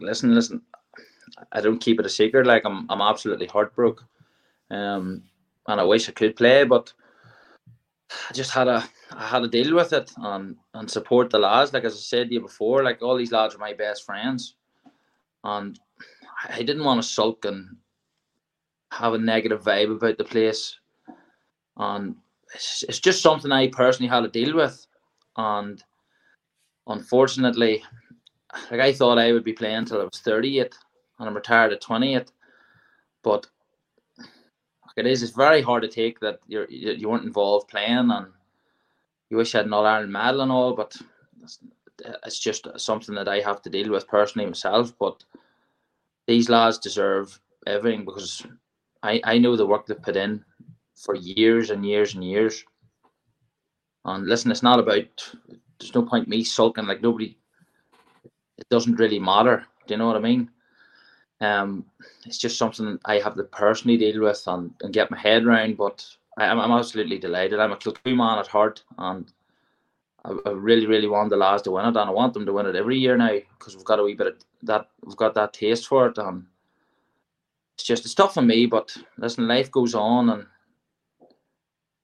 Listen, 0.00 0.34
listen, 0.34 0.62
I 1.52 1.60
don't 1.60 1.80
keep 1.80 1.98
it 1.98 2.06
a 2.06 2.10
secret. 2.10 2.46
Like 2.46 2.64
I'm, 2.64 2.86
I'm 2.90 3.00
absolutely 3.00 3.46
heartbroken. 3.46 4.06
Um, 4.70 5.24
and 5.66 5.80
I 5.80 5.84
wish 5.84 6.08
I 6.08 6.12
could 6.12 6.36
play, 6.36 6.64
but 6.64 6.92
I 8.28 8.32
just 8.32 8.50
had 8.50 8.68
a, 8.68 8.84
I 9.12 9.26
had 9.26 9.40
to 9.40 9.48
deal 9.48 9.74
with 9.74 9.92
it 9.92 10.10
and, 10.16 10.56
and 10.74 10.90
support 10.90 11.30
the 11.30 11.38
lads. 11.38 11.72
Like 11.72 11.84
as 11.84 11.94
I 11.94 11.98
said 11.98 12.28
to 12.28 12.34
you 12.34 12.40
before, 12.40 12.82
like 12.82 13.02
all 13.02 13.16
these 13.16 13.32
lads 13.32 13.54
are 13.54 13.58
my 13.58 13.72
best 13.72 14.04
friends, 14.04 14.54
and 15.44 15.78
I 16.48 16.62
didn't 16.62 16.84
want 16.84 17.02
to 17.02 17.08
sulk 17.08 17.44
and 17.44 17.76
have 18.92 19.14
a 19.14 19.18
negative 19.18 19.62
vibe 19.62 19.96
about 19.96 20.18
the 20.18 20.24
place. 20.24 20.78
And 21.76 22.16
it's, 22.54 22.84
it's 22.88 23.00
just 23.00 23.22
something 23.22 23.52
I 23.52 23.68
personally 23.68 24.08
had 24.08 24.20
to 24.20 24.28
deal 24.28 24.56
with. 24.56 24.86
And 25.36 25.82
unfortunately, 26.86 27.82
like 28.70 28.80
I 28.80 28.92
thought 28.92 29.18
I 29.18 29.32
would 29.32 29.44
be 29.44 29.52
playing 29.52 29.76
until 29.76 30.00
I 30.00 30.04
was 30.04 30.20
38 30.20 30.76
and 31.18 31.28
I'm 31.28 31.34
retired 31.34 31.72
at 31.72 31.80
28. 31.80 32.30
But 33.22 33.46
it 34.96 35.06
is, 35.06 35.22
it's 35.22 35.32
very 35.32 35.62
hard 35.62 35.82
to 35.82 35.88
take 35.88 36.20
that 36.20 36.40
you're, 36.46 36.68
you 36.68 37.08
weren't 37.08 37.24
involved 37.24 37.68
playing 37.68 38.10
and 38.10 38.26
you 39.28 39.36
wish 39.36 39.54
you 39.54 39.58
had 39.58 39.66
an 39.66 39.72
All 39.72 39.86
Ireland 39.86 40.12
medal 40.12 40.40
and 40.40 40.50
all, 40.50 40.74
but 40.74 40.96
it's 42.24 42.38
just 42.38 42.66
something 42.76 43.14
that 43.14 43.28
I 43.28 43.40
have 43.40 43.62
to 43.62 43.70
deal 43.70 43.90
with 43.90 44.08
personally 44.08 44.46
myself. 44.46 44.92
But 44.98 45.24
these 46.26 46.48
lads 46.48 46.78
deserve 46.78 47.38
everything 47.66 48.04
because 48.04 48.46
I, 49.02 49.20
I 49.24 49.38
know 49.38 49.56
the 49.56 49.66
work 49.66 49.86
they've 49.86 50.02
put 50.02 50.16
in 50.16 50.44
for 50.96 51.14
years 51.14 51.70
and 51.70 51.84
years 51.86 52.14
and 52.14 52.24
years. 52.24 52.64
And 54.04 54.26
listen, 54.26 54.50
it's 54.50 54.62
not 54.62 54.80
about 54.80 55.06
there's 55.78 55.94
no 55.94 56.02
point 56.02 56.28
me 56.28 56.44
sulking 56.44 56.86
like 56.86 57.02
nobody 57.02 57.36
it 58.60 58.68
doesn't 58.68 58.98
really 58.98 59.18
matter. 59.18 59.66
Do 59.86 59.94
you 59.94 59.98
know 59.98 60.06
what 60.06 60.16
I 60.16 60.20
mean? 60.20 60.50
Um 61.40 61.84
it's 62.26 62.38
just 62.38 62.58
something 62.58 62.98
I 63.04 63.18
have 63.18 63.34
to 63.36 63.44
personally 63.44 63.96
deal 63.96 64.20
with 64.20 64.42
and, 64.46 64.72
and 64.82 64.92
get 64.92 65.10
my 65.10 65.18
head 65.18 65.44
around, 65.44 65.76
but 65.76 66.06
I, 66.38 66.46
am 66.46 66.60
I'm 66.60 66.72
absolutely 66.72 67.18
delighted. 67.18 67.58
I'm 67.58 67.72
a 67.72 67.76
Kilcoo 67.76 68.16
man 68.16 68.38
at 68.38 68.46
heart 68.46 68.82
and 68.98 69.32
I, 70.24 70.36
I, 70.46 70.50
really, 70.50 70.86
really 70.86 71.08
want 71.08 71.30
the 71.30 71.36
lads 71.36 71.62
to 71.62 71.70
win 71.70 71.86
it, 71.86 71.88
and 71.88 71.98
I 71.98 72.10
want 72.10 72.34
them 72.34 72.46
to 72.46 72.52
win 72.52 72.66
it 72.66 72.76
every 72.76 72.98
year 72.98 73.16
now 73.16 73.38
because 73.58 73.76
we've 73.76 73.84
got 73.84 73.98
a 73.98 74.02
wee 74.02 74.14
bit 74.14 74.26
of 74.26 74.34
that. 74.62 74.88
We've 75.04 75.16
got 75.16 75.34
that 75.34 75.52
taste 75.52 75.86
for 75.86 76.08
it, 76.08 76.18
and 76.18 76.44
it's 77.74 77.84
just 77.84 78.04
it's 78.04 78.14
tough 78.14 78.34
for 78.34 78.42
me. 78.42 78.66
But 78.66 78.94
listen, 79.16 79.48
life 79.48 79.70
goes 79.70 79.94
on, 79.94 80.30
and 80.30 80.46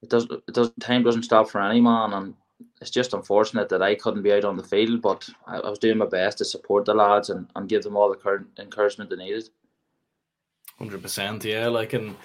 it 0.02 0.10
does. 0.10 0.24
It 0.24 0.54
does. 0.54 0.72
Time 0.80 1.02
doesn't 1.02 1.24
stop 1.24 1.48
for 1.48 1.60
any 1.60 1.80
man, 1.80 2.12
and 2.12 2.34
it's 2.80 2.90
just 2.90 3.14
unfortunate 3.14 3.68
that 3.70 3.82
I 3.82 3.94
couldn't 3.94 4.22
be 4.22 4.32
out 4.32 4.44
on 4.44 4.56
the 4.56 4.62
field. 4.62 5.02
But 5.02 5.28
I, 5.46 5.58
I 5.58 5.70
was 5.70 5.78
doing 5.78 5.98
my 5.98 6.06
best 6.06 6.38
to 6.38 6.44
support 6.44 6.84
the 6.84 6.94
lads 6.94 7.30
and, 7.30 7.48
and 7.56 7.68
give 7.68 7.82
them 7.82 7.96
all 7.96 8.10
the 8.10 8.16
current 8.16 8.46
encouragement 8.58 9.10
they 9.10 9.16
needed. 9.16 9.48
Hundred 10.78 11.02
percent, 11.02 11.44
yeah. 11.44 11.68
Like 11.68 11.94
and 11.94 12.16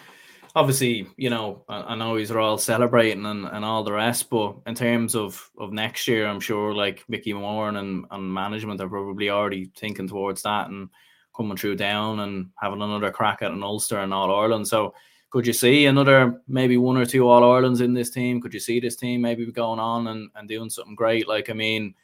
obviously, 0.56 1.08
you 1.18 1.30
know, 1.30 1.64
I, 1.70 1.82
I 1.82 1.96
know 1.96 2.16
he's 2.16 2.32
all 2.32 2.58
celebrating 2.58 3.26
and, 3.26 3.46
and 3.48 3.64
all 3.64 3.84
the 3.84 3.94
rest, 3.94 4.30
but 4.30 4.56
in 4.68 4.76
terms 4.76 5.16
of, 5.16 5.50
of 5.58 5.72
next 5.72 6.08
year, 6.08 6.28
I'm 6.28 6.40
sure 6.40 6.74
like 6.74 7.04
Mickey 7.08 7.34
Moran 7.34 7.78
and, 7.78 8.06
and 8.12 8.34
management 8.34 8.82
are 8.82 8.90
probably 8.90 9.30
already 9.30 9.72
thinking 9.76 10.08
towards 10.08 10.42
that 10.44 10.70
and 10.70 10.90
coming 11.36 11.58
through 11.58 11.78
down 11.78 12.20
and 12.20 12.50
having 12.62 12.82
another 12.82 13.12
crack 13.12 13.42
at 13.42 13.52
an 13.52 13.64
Ulster 13.64 14.00
and 14.00 14.14
All 14.14 14.34
Ireland. 14.34 14.68
So 14.68 14.94
could 15.32 15.48
you 15.48 15.54
see 15.54 15.86
another 15.86 16.42
maybe 16.48 16.78
one 16.78 16.98
or 16.98 17.06
two 17.06 17.28
All 17.28 17.44
Irelands 17.44 17.82
in 17.82 17.94
this 17.94 18.10
team? 18.10 18.42
Could 18.42 18.54
you 18.54 18.60
see 18.60 18.80
this 18.80 18.98
team 18.98 19.22
maybe 19.22 19.50
going 19.52 19.80
on 19.80 20.08
and, 20.08 20.30
and 20.36 20.48
doing 20.48 20.70
something 20.70 20.94
great? 20.94 21.28
Like, 21.28 21.50
I 21.50 21.54
mean, 21.54 21.96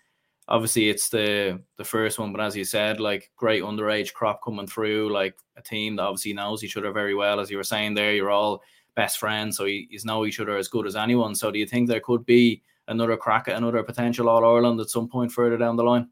obviously 0.47 0.89
it's 0.89 1.09
the 1.09 1.61
the 1.75 1.83
first 1.83 2.19
one, 2.19 2.31
but 2.31 2.41
as 2.41 2.55
you 2.55 2.63
said, 2.63 3.01
like 3.01 3.29
great 3.35 3.63
underage 3.63 4.13
crop 4.13 4.41
coming 4.43 4.65
through, 4.65 5.11
like 5.11 5.35
a 5.57 5.61
team 5.61 5.97
that 5.97 6.03
obviously 6.03 6.33
knows 6.33 6.63
each 6.63 6.77
other 6.77 6.91
very 6.91 7.13
well. 7.13 7.39
As 7.41 7.51
you 7.51 7.57
were 7.57 7.63
saying 7.63 7.93
there, 7.93 8.13
you're 8.13 8.31
all 8.31 8.63
best 8.95 9.19
friends, 9.19 9.57
so 9.57 9.65
you, 9.65 9.87
know 10.05 10.25
each 10.25 10.39
other 10.39 10.57
as 10.57 10.69
good 10.69 10.87
as 10.87 10.95
anyone. 10.95 11.35
So 11.35 11.51
do 11.51 11.59
you 11.59 11.67
think 11.67 11.87
there 11.87 11.99
could 11.99 12.25
be 12.25 12.63
another 12.87 13.17
crack 13.17 13.49
at 13.49 13.57
another 13.57 13.83
potential 13.83 14.29
All 14.29 14.45
Ireland 14.45 14.79
at 14.79 14.89
some 14.89 15.09
point 15.09 15.33
further 15.33 15.57
down 15.57 15.75
the 15.75 15.83
line? 15.83 16.07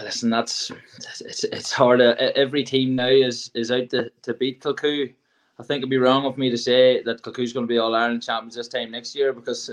Listen, 0.00 0.30
that's 0.30 0.72
it's 1.20 1.44
it's 1.44 1.72
hard. 1.72 2.00
Every 2.00 2.64
team 2.64 2.96
now 2.96 3.08
is 3.08 3.50
is 3.54 3.70
out 3.70 3.90
to, 3.90 4.10
to 4.22 4.32
beat 4.32 4.62
Kilcoo. 4.62 5.12
I 5.58 5.64
think 5.64 5.78
it'd 5.78 5.90
be 5.90 5.98
wrong 5.98 6.24
of 6.24 6.38
me 6.38 6.50
to 6.50 6.58
say 6.58 7.02
that 7.02 7.22
Kilcoo's 7.22 7.52
going 7.52 7.66
to 7.66 7.72
be 7.72 7.78
All 7.78 7.94
Ireland 7.94 8.22
champions 8.22 8.54
this 8.54 8.68
time 8.68 8.90
next 8.90 9.14
year 9.14 9.32
because 9.32 9.70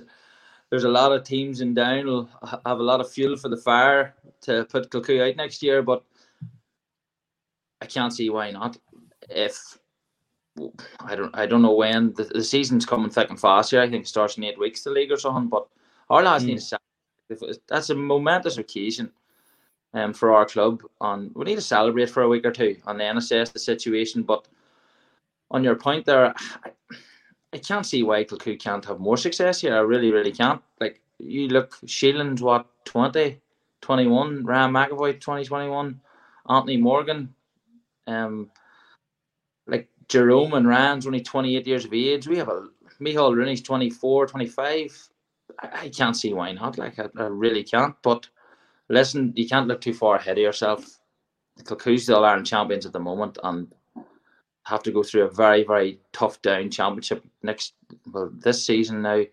there's 0.69 0.83
a 0.83 0.89
lot 0.89 1.11
of 1.11 1.23
teams 1.23 1.61
in 1.61 1.73
down 1.73 2.07
will 2.07 2.29
have 2.65 2.79
a 2.79 2.83
lot 2.83 3.01
of 3.01 3.11
fuel 3.11 3.37
for 3.37 3.49
the 3.49 3.57
fire 3.57 4.15
to 4.41 4.65
put 4.65 4.89
Kilcoo 4.89 5.29
out 5.29 5.35
next 5.35 5.61
year, 5.61 5.83
but 5.83 6.03
I 7.81 7.85
can't 7.85 8.13
see 8.13 8.29
why 8.29 8.51
not. 8.51 8.77
If 9.29 9.77
I 11.01 11.15
don't, 11.15 11.35
I 11.35 11.45
don't 11.45 11.61
know 11.61 11.75
when 11.75 12.13
the, 12.13 12.23
the 12.23 12.43
season's 12.43 12.85
coming 12.85 13.09
thick 13.09 13.29
and 13.29 13.39
fast 13.39 13.71
here. 13.71 13.81
I 13.81 13.89
think 13.89 14.05
it 14.05 14.07
starts 14.07 14.37
in 14.37 14.43
eight 14.43 14.59
weeks 14.59 14.83
the 14.83 14.89
league 14.89 15.11
or 15.11 15.17
something. 15.17 15.49
But 15.49 15.67
our 16.09 16.23
lads 16.23 16.45
mm. 16.45 16.47
need 16.47 17.59
that's 17.67 17.89
a 17.89 17.95
momentous 17.95 18.57
occasion 18.57 19.11
um, 19.93 20.13
for 20.13 20.33
our 20.33 20.45
club, 20.45 20.81
and 21.01 21.33
we 21.35 21.45
need 21.45 21.55
to 21.55 21.61
celebrate 21.61 22.09
for 22.09 22.23
a 22.23 22.29
week 22.29 22.45
or 22.45 22.51
two 22.51 22.77
and 22.87 22.99
then 22.99 23.17
assess 23.17 23.49
the 23.49 23.59
situation. 23.59 24.23
But 24.23 24.47
on 25.55 25.63
your 25.63 25.75
point 25.75 26.05
there, 26.05 26.33
I, 26.65 26.71
I 27.53 27.57
can't 27.57 27.85
see 27.85 28.03
why 28.03 28.25
Kilcoo 28.25 28.59
can't 28.59 28.83
have 28.83 28.99
more 28.99 29.15
success 29.15 29.61
here. 29.61 29.73
I 29.73 29.79
really, 29.79 30.11
really 30.11 30.33
can't. 30.33 30.61
Like 30.81 31.01
you 31.17 31.47
look, 31.47 31.77
Shealan's 31.85 32.41
what 32.41 32.67
20, 32.83 33.39
21, 33.81 34.43
Ryan 34.43 34.73
McAvoy 34.73 35.13
2021, 35.13 36.01
Anthony 36.49 36.77
Morgan, 36.77 37.33
um, 38.05 38.51
like 39.65 39.87
Jerome 40.09 40.53
and 40.53 40.67
Ryan's 40.67 41.07
only 41.07 41.21
28 41.21 41.65
years 41.65 41.85
of 41.85 41.93
age. 41.93 42.27
We 42.27 42.37
have 42.37 42.49
a 42.49 42.67
Michael 42.99 43.33
Rooney's 43.33 43.61
24, 43.61 44.27
25. 44.27 45.09
I, 45.61 45.69
I 45.83 45.89
can't 45.89 46.17
see 46.17 46.33
why 46.33 46.51
not. 46.51 46.77
Like 46.77 46.99
I, 46.99 47.07
I, 47.17 47.27
really 47.27 47.63
can't. 47.63 47.95
But 48.03 48.27
listen, 48.89 49.31
you 49.37 49.47
can't 49.47 49.67
look 49.67 49.79
too 49.79 49.93
far 49.93 50.17
ahead 50.17 50.37
of 50.37 50.43
yourself. 50.43 50.99
Kilcoo's 51.63 52.03
still 52.03 52.25
Ireland 52.25 52.45
champions 52.45 52.85
at 52.85 52.91
the 52.91 52.99
moment, 52.99 53.37
and 53.41 53.73
have 54.65 54.84
to 54.84 54.91
go 54.91 55.04
through 55.04 55.23
a 55.23 55.32
very 55.32 55.63
very 55.63 55.99
tough 56.12 56.41
down 56.41 56.69
championship 56.69 57.23
next 57.43 57.73
well 58.12 58.32
this 58.34 58.65
season 58.65 59.01
now. 59.01 59.23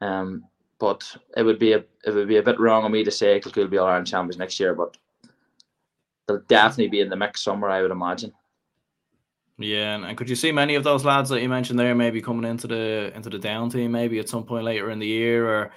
Um, 0.00 0.44
but 0.78 1.04
it 1.36 1.42
would 1.42 1.58
be 1.58 1.74
a 1.74 1.84
it 2.04 2.14
would 2.14 2.28
be 2.28 2.38
a 2.38 2.42
bit 2.42 2.58
wrong 2.58 2.84
of 2.84 2.90
me 2.90 3.04
to 3.04 3.10
say 3.10 3.40
will 3.54 3.68
be 3.68 3.78
All 3.78 3.86
Ireland 3.86 4.06
champions 4.06 4.38
next 4.38 4.58
year, 4.58 4.74
but 4.74 4.96
they'll 6.26 6.42
definitely 6.48 6.88
be 6.88 7.00
in 7.00 7.10
the 7.10 7.16
mix 7.16 7.42
somewhere, 7.42 7.70
I 7.70 7.82
would 7.82 7.90
imagine. 7.90 8.32
Yeah, 9.58 9.94
and, 9.94 10.06
and 10.06 10.16
could 10.16 10.30
you 10.30 10.36
see 10.36 10.52
many 10.52 10.74
of 10.74 10.84
those 10.84 11.04
lads 11.04 11.28
that 11.28 11.42
you 11.42 11.48
mentioned 11.50 11.78
there 11.78 11.94
maybe 11.94 12.22
coming 12.22 12.50
into 12.50 12.66
the 12.66 13.12
into 13.14 13.28
the 13.28 13.38
down 13.38 13.68
team 13.68 13.92
maybe 13.92 14.18
at 14.18 14.28
some 14.28 14.44
point 14.44 14.64
later 14.64 14.90
in 14.90 14.98
the 14.98 15.06
year 15.06 15.46
or 15.46 15.70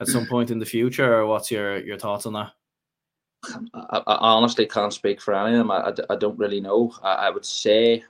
at 0.00 0.08
some 0.08 0.26
point 0.26 0.50
in 0.50 0.58
the 0.58 0.66
future? 0.66 1.14
Or 1.14 1.26
what's 1.26 1.50
your 1.50 1.78
your 1.78 1.98
thoughts 1.98 2.26
on 2.26 2.32
that? 2.32 2.50
I, 3.72 4.02
I 4.06 4.30
honestly 4.32 4.66
can't 4.66 4.92
speak 4.92 5.20
for 5.20 5.34
any 5.34 5.54
of 5.54 5.58
them. 5.58 5.70
I, 5.70 5.90
I, 5.90 5.92
I 6.10 6.16
don't 6.16 6.38
really 6.38 6.60
know. 6.60 6.92
I, 7.00 7.12
I 7.12 7.30
would 7.30 7.46
say 7.46 8.02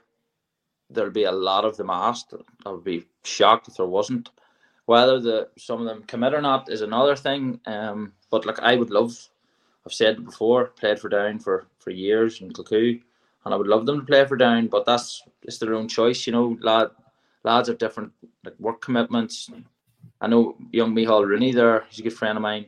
there'll 0.89 1.11
be 1.11 1.23
a 1.25 1.31
lot 1.31 1.65
of 1.65 1.77
them 1.77 1.89
asked. 1.89 2.33
I 2.65 2.71
would 2.71 2.83
be 2.83 3.05
shocked 3.23 3.67
if 3.67 3.75
there 3.75 3.85
wasn't. 3.85 4.29
Whether 4.85 5.19
the 5.19 5.49
some 5.57 5.79
of 5.79 5.85
them 5.85 6.03
commit 6.03 6.33
or 6.33 6.41
not 6.41 6.71
is 6.71 6.81
another 6.81 7.15
thing. 7.15 7.59
Um, 7.65 8.13
but 8.31 8.45
like 8.45 8.59
I 8.59 8.75
would 8.75 8.89
love, 8.89 9.29
I've 9.85 9.93
said 9.93 10.25
before, 10.25 10.65
played 10.65 10.99
for 10.99 11.09
Down 11.09 11.39
for 11.39 11.67
for 11.77 11.91
years 11.91 12.41
in 12.41 12.51
Kilcoo, 12.51 12.99
and 13.45 13.53
I 13.53 13.57
would 13.57 13.67
love 13.67 13.85
them 13.85 13.99
to 13.99 14.05
play 14.05 14.25
for 14.25 14.37
Down. 14.37 14.67
But 14.67 14.85
that's 14.85 15.21
it's 15.43 15.59
their 15.59 15.75
own 15.75 15.87
choice, 15.87 16.25
you 16.25 16.33
know. 16.33 16.57
Lad, 16.61 16.89
lads 17.43 17.67
have 17.67 17.77
different 17.77 18.13
like 18.43 18.59
work 18.59 18.81
commitments. 18.81 19.49
I 20.21 20.27
know 20.27 20.57
young 20.71 20.93
Michael 20.95 21.25
Rooney 21.25 21.51
there. 21.51 21.85
He's 21.89 21.99
a 21.99 22.03
good 22.03 22.13
friend 22.13 22.37
of 22.37 22.41
mine. 22.41 22.65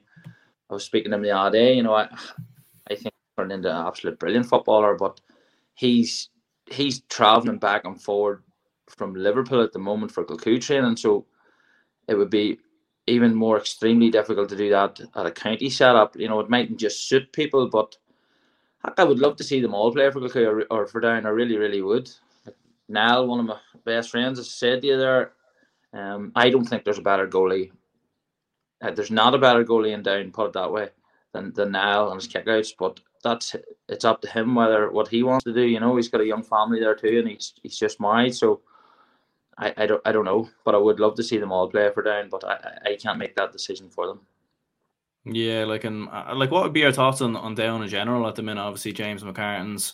I 0.70 0.74
was 0.74 0.86
speaking 0.86 1.12
to 1.12 1.18
him 1.18 1.24
the 1.24 1.32
other 1.32 1.58
day. 1.58 1.74
You 1.74 1.84
know, 1.84 1.96
I 1.96 2.08
I 2.90 2.96
think 2.96 3.14
turned 3.36 3.52
into 3.52 3.70
an 3.70 3.88
absolute 3.88 4.20
brilliant 4.20 4.46
footballer, 4.46 4.96
but 4.96 5.20
he's 5.74 6.30
he's 6.72 7.02
traveling 7.10 7.58
back 7.58 7.86
and 7.86 8.02
forward 8.02 8.44
from 8.88 9.14
Liverpool 9.14 9.62
at 9.62 9.74
the 9.74 9.80
moment 9.80 10.12
for 10.12 10.26
Kilcoo 10.26 10.62
training, 10.62 10.98
so 10.98 11.26
it 12.08 12.16
would 12.16 12.30
be 12.30 12.60
even 13.08 13.34
more 13.34 13.58
extremely 13.58 14.10
difficult 14.10 14.50
to 14.50 14.56
do 14.56 14.70
that 14.70 15.00
at 15.16 15.26
a 15.26 15.32
county 15.32 15.70
setup. 15.70 16.16
You 16.18 16.30
know, 16.30 16.40
it 16.40 16.50
mightn't 16.50 16.80
just 16.80 17.08
suit 17.08 17.32
people, 17.34 17.68
but 17.68 17.96
I 18.98 19.04
would 19.04 19.20
love 19.20 19.36
to 19.38 19.44
see 19.44 19.62
them 19.62 19.74
all 19.74 19.92
play 19.92 20.10
for 20.12 20.20
Kilcoo 20.20 20.66
or, 20.72 20.80
or 20.80 20.88
for 20.88 21.02
Down. 21.02 21.26
I 21.26 21.30
really, 21.30 21.58
really 21.58 21.82
would. 21.82 22.10
Niall, 22.90 23.28
one 23.28 23.40
of 23.40 23.46
my 23.46 23.58
best 23.86 24.10
friends, 24.10 24.38
has 24.38 24.50
said 24.50 24.82
to 24.82 24.88
you 24.88 24.98
there, 24.98 25.34
um, 25.94 26.32
I 26.36 26.50
don't 26.50 26.66
think 26.66 26.84
there's 26.84 26.98
a 26.98 27.04
better 27.04 27.28
goalie. 27.28 27.72
Uh, 28.82 28.92
there's 28.92 29.12
not 29.12 29.36
a 29.36 29.40
better 29.40 29.64
goalie 29.64 29.94
in 29.94 30.04
Down, 30.04 30.32
put 30.32 30.48
it 30.48 30.54
that 30.54 30.72
way, 30.72 30.90
than, 31.34 31.54
than 31.54 31.72
Niall 31.72 32.12
and 32.12 32.22
his 32.22 32.32
kickouts, 32.32 32.74
but 32.78 33.00
that's 33.22 33.56
it's 33.88 34.06
up 34.06 34.22
to 34.22 34.30
him 34.30 34.56
whether 34.56 34.92
what 34.92 35.08
he 35.08 35.24
wants 35.24 35.44
to 35.46 35.54
do. 35.54 35.62
You 35.62 35.80
know, 35.80 35.96
he's 35.96 36.10
got 36.10 36.22
a 36.22 36.26
young 36.26 36.44
family 36.44 36.80
there 36.80 36.96
too, 36.96 37.20
and 37.20 37.28
he's 37.28 37.54
he's 37.62 37.78
just 37.78 38.00
married, 38.00 38.36
so 38.36 38.62
I, 39.58 39.74
I 39.78 39.86
don't 39.86 40.02
I 40.06 40.12
don't 40.12 40.26
know, 40.26 40.50
but 40.66 40.76
I 40.76 40.78
would 40.78 41.00
love 41.00 41.16
to 41.16 41.24
see 41.24 41.38
them 41.38 41.52
all 41.52 41.70
play 41.70 41.90
for 41.94 42.04
Down, 42.04 42.30
but 42.30 42.44
I, 42.44 42.78
I 42.86 42.96
can't 42.96 43.20
make 43.20 43.36
that 43.36 43.52
decision 43.52 43.90
for 43.90 44.08
them. 44.08 44.22
Yeah, 45.26 45.66
like 45.66 45.84
and 45.84 46.10
uh, 46.10 46.34
like, 46.36 46.52
what 46.52 46.64
would 46.64 46.74
be 46.74 46.80
your 46.80 46.92
thoughts 46.92 47.22
on 47.22 47.36
on 47.36 47.56
Down 47.56 47.84
in 47.84 47.90
general 47.90 48.28
at 48.28 48.36
the 48.36 48.44
minute? 48.44 48.62
Obviously, 48.62 48.94
James 48.94 49.24
McCartan's 49.24 49.94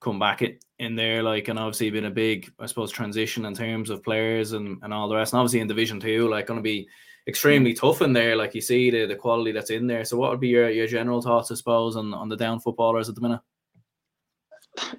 come 0.00 0.18
back 0.18 0.42
in 0.78 0.96
there, 0.96 1.22
like, 1.22 1.48
and 1.48 1.58
obviously 1.58 1.90
been 1.90 2.06
a 2.06 2.10
big, 2.10 2.50
I 2.58 2.66
suppose, 2.66 2.90
transition 2.90 3.44
in 3.44 3.54
terms 3.54 3.90
of 3.90 4.02
players 4.02 4.52
and 4.52 4.78
and 4.82 4.94
all 4.94 5.08
the 5.08 5.16
rest, 5.16 5.32
and 5.32 5.40
obviously 5.40 5.60
in 5.60 5.66
Division 5.66 5.98
Two, 5.98 6.28
like, 6.28 6.46
going 6.46 6.58
to 6.58 6.62
be 6.62 6.88
extremely 7.30 7.72
tough 7.72 8.02
in 8.02 8.12
there. 8.12 8.36
Like 8.36 8.54
you 8.54 8.60
see 8.60 8.90
the 8.90 9.06
the 9.06 9.16
quality 9.16 9.52
that's 9.52 9.70
in 9.70 9.86
there. 9.86 10.04
So, 10.04 10.18
what 10.18 10.30
would 10.30 10.40
be 10.40 10.48
your 10.48 10.68
your 10.68 10.86
general 10.86 11.22
thoughts, 11.22 11.50
I 11.50 11.54
suppose, 11.54 11.96
on 11.96 12.12
on 12.12 12.28
the 12.28 12.36
Down 12.36 12.60
footballers 12.60 13.08
at 13.08 13.14
the 13.14 13.22
minute? 13.22 13.40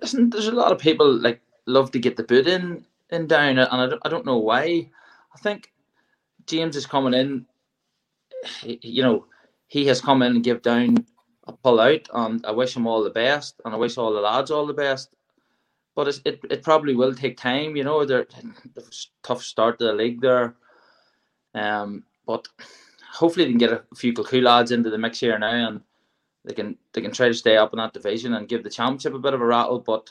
Listen, 0.02 0.30
there's 0.30 0.48
a 0.48 0.52
lot 0.52 0.72
of 0.72 0.80
people 0.80 1.12
like 1.13 1.41
love 1.67 1.91
to 1.91 2.00
get 2.00 2.17
the 2.17 2.24
boot 2.24 2.48
in 2.48 2.86
in 3.12 3.28
Down, 3.28 3.60
and 3.60 3.70
I 3.70 3.88
don't, 3.88 4.02
I 4.06 4.10
don't 4.10 4.26
know 4.26 4.38
why. 4.38 4.89
I 5.36 5.39
think 5.39 5.72
James 6.48 6.76
is 6.76 6.86
coming 6.86 7.13
in. 7.13 7.46
You 8.63 9.04
know, 9.04 9.26
he 9.67 9.86
has 9.86 10.02
come 10.02 10.22
in 10.24 10.36
and 10.36 10.44
give 10.44 10.62
down 10.62 11.06
a 11.48 11.54
pull 11.54 11.80
out, 11.80 12.08
and 12.13 12.46
I 12.46 12.52
wish 12.52 12.76
him 12.76 12.88
all 12.88 13.04
the 13.04 13.10
best, 13.10 13.62
and 13.63 13.74
I 13.74 13.78
wish 13.78 13.98
all 13.98 14.13
the 14.13 14.20
lads 14.20 14.52
all 14.52 14.65
the 14.65 14.74
best. 14.74 15.15
But 15.96 16.08
it 16.26 16.39
it 16.50 16.63
probably 16.63 16.96
will 16.96 17.13
take 17.13 17.38
time, 17.38 17.76
you 17.76 17.84
know. 17.84 18.06
They're 18.06 18.28
tough 19.24 19.44
start 19.44 19.80
to 19.80 19.86
the 19.86 19.94
league 19.94 20.22
there, 20.22 20.56
um. 21.54 22.04
But 22.26 22.48
hopefully 23.12 23.46
they 23.46 23.52
can 23.52 23.60
get 23.60 23.72
a 23.72 23.84
few 23.96 24.14
cool 24.14 24.42
lads 24.42 24.72
into 24.72 24.90
the 24.90 24.98
mix 24.98 25.20
here 25.20 25.38
now, 25.38 25.68
and 25.68 25.82
they 26.46 26.54
can 26.54 26.78
they 26.94 27.02
can 27.02 27.12
try 27.12 27.28
to 27.28 27.34
stay 27.34 27.58
up 27.58 27.74
in 27.74 27.78
that 27.78 27.94
division 27.94 28.34
and 28.34 28.48
give 28.48 28.64
the 28.64 28.70
championship 28.70 29.14
a 29.14 29.20
bit 29.20 29.34
of 29.34 29.42
a 29.42 29.46
rattle. 29.46 29.80
But 29.80 30.10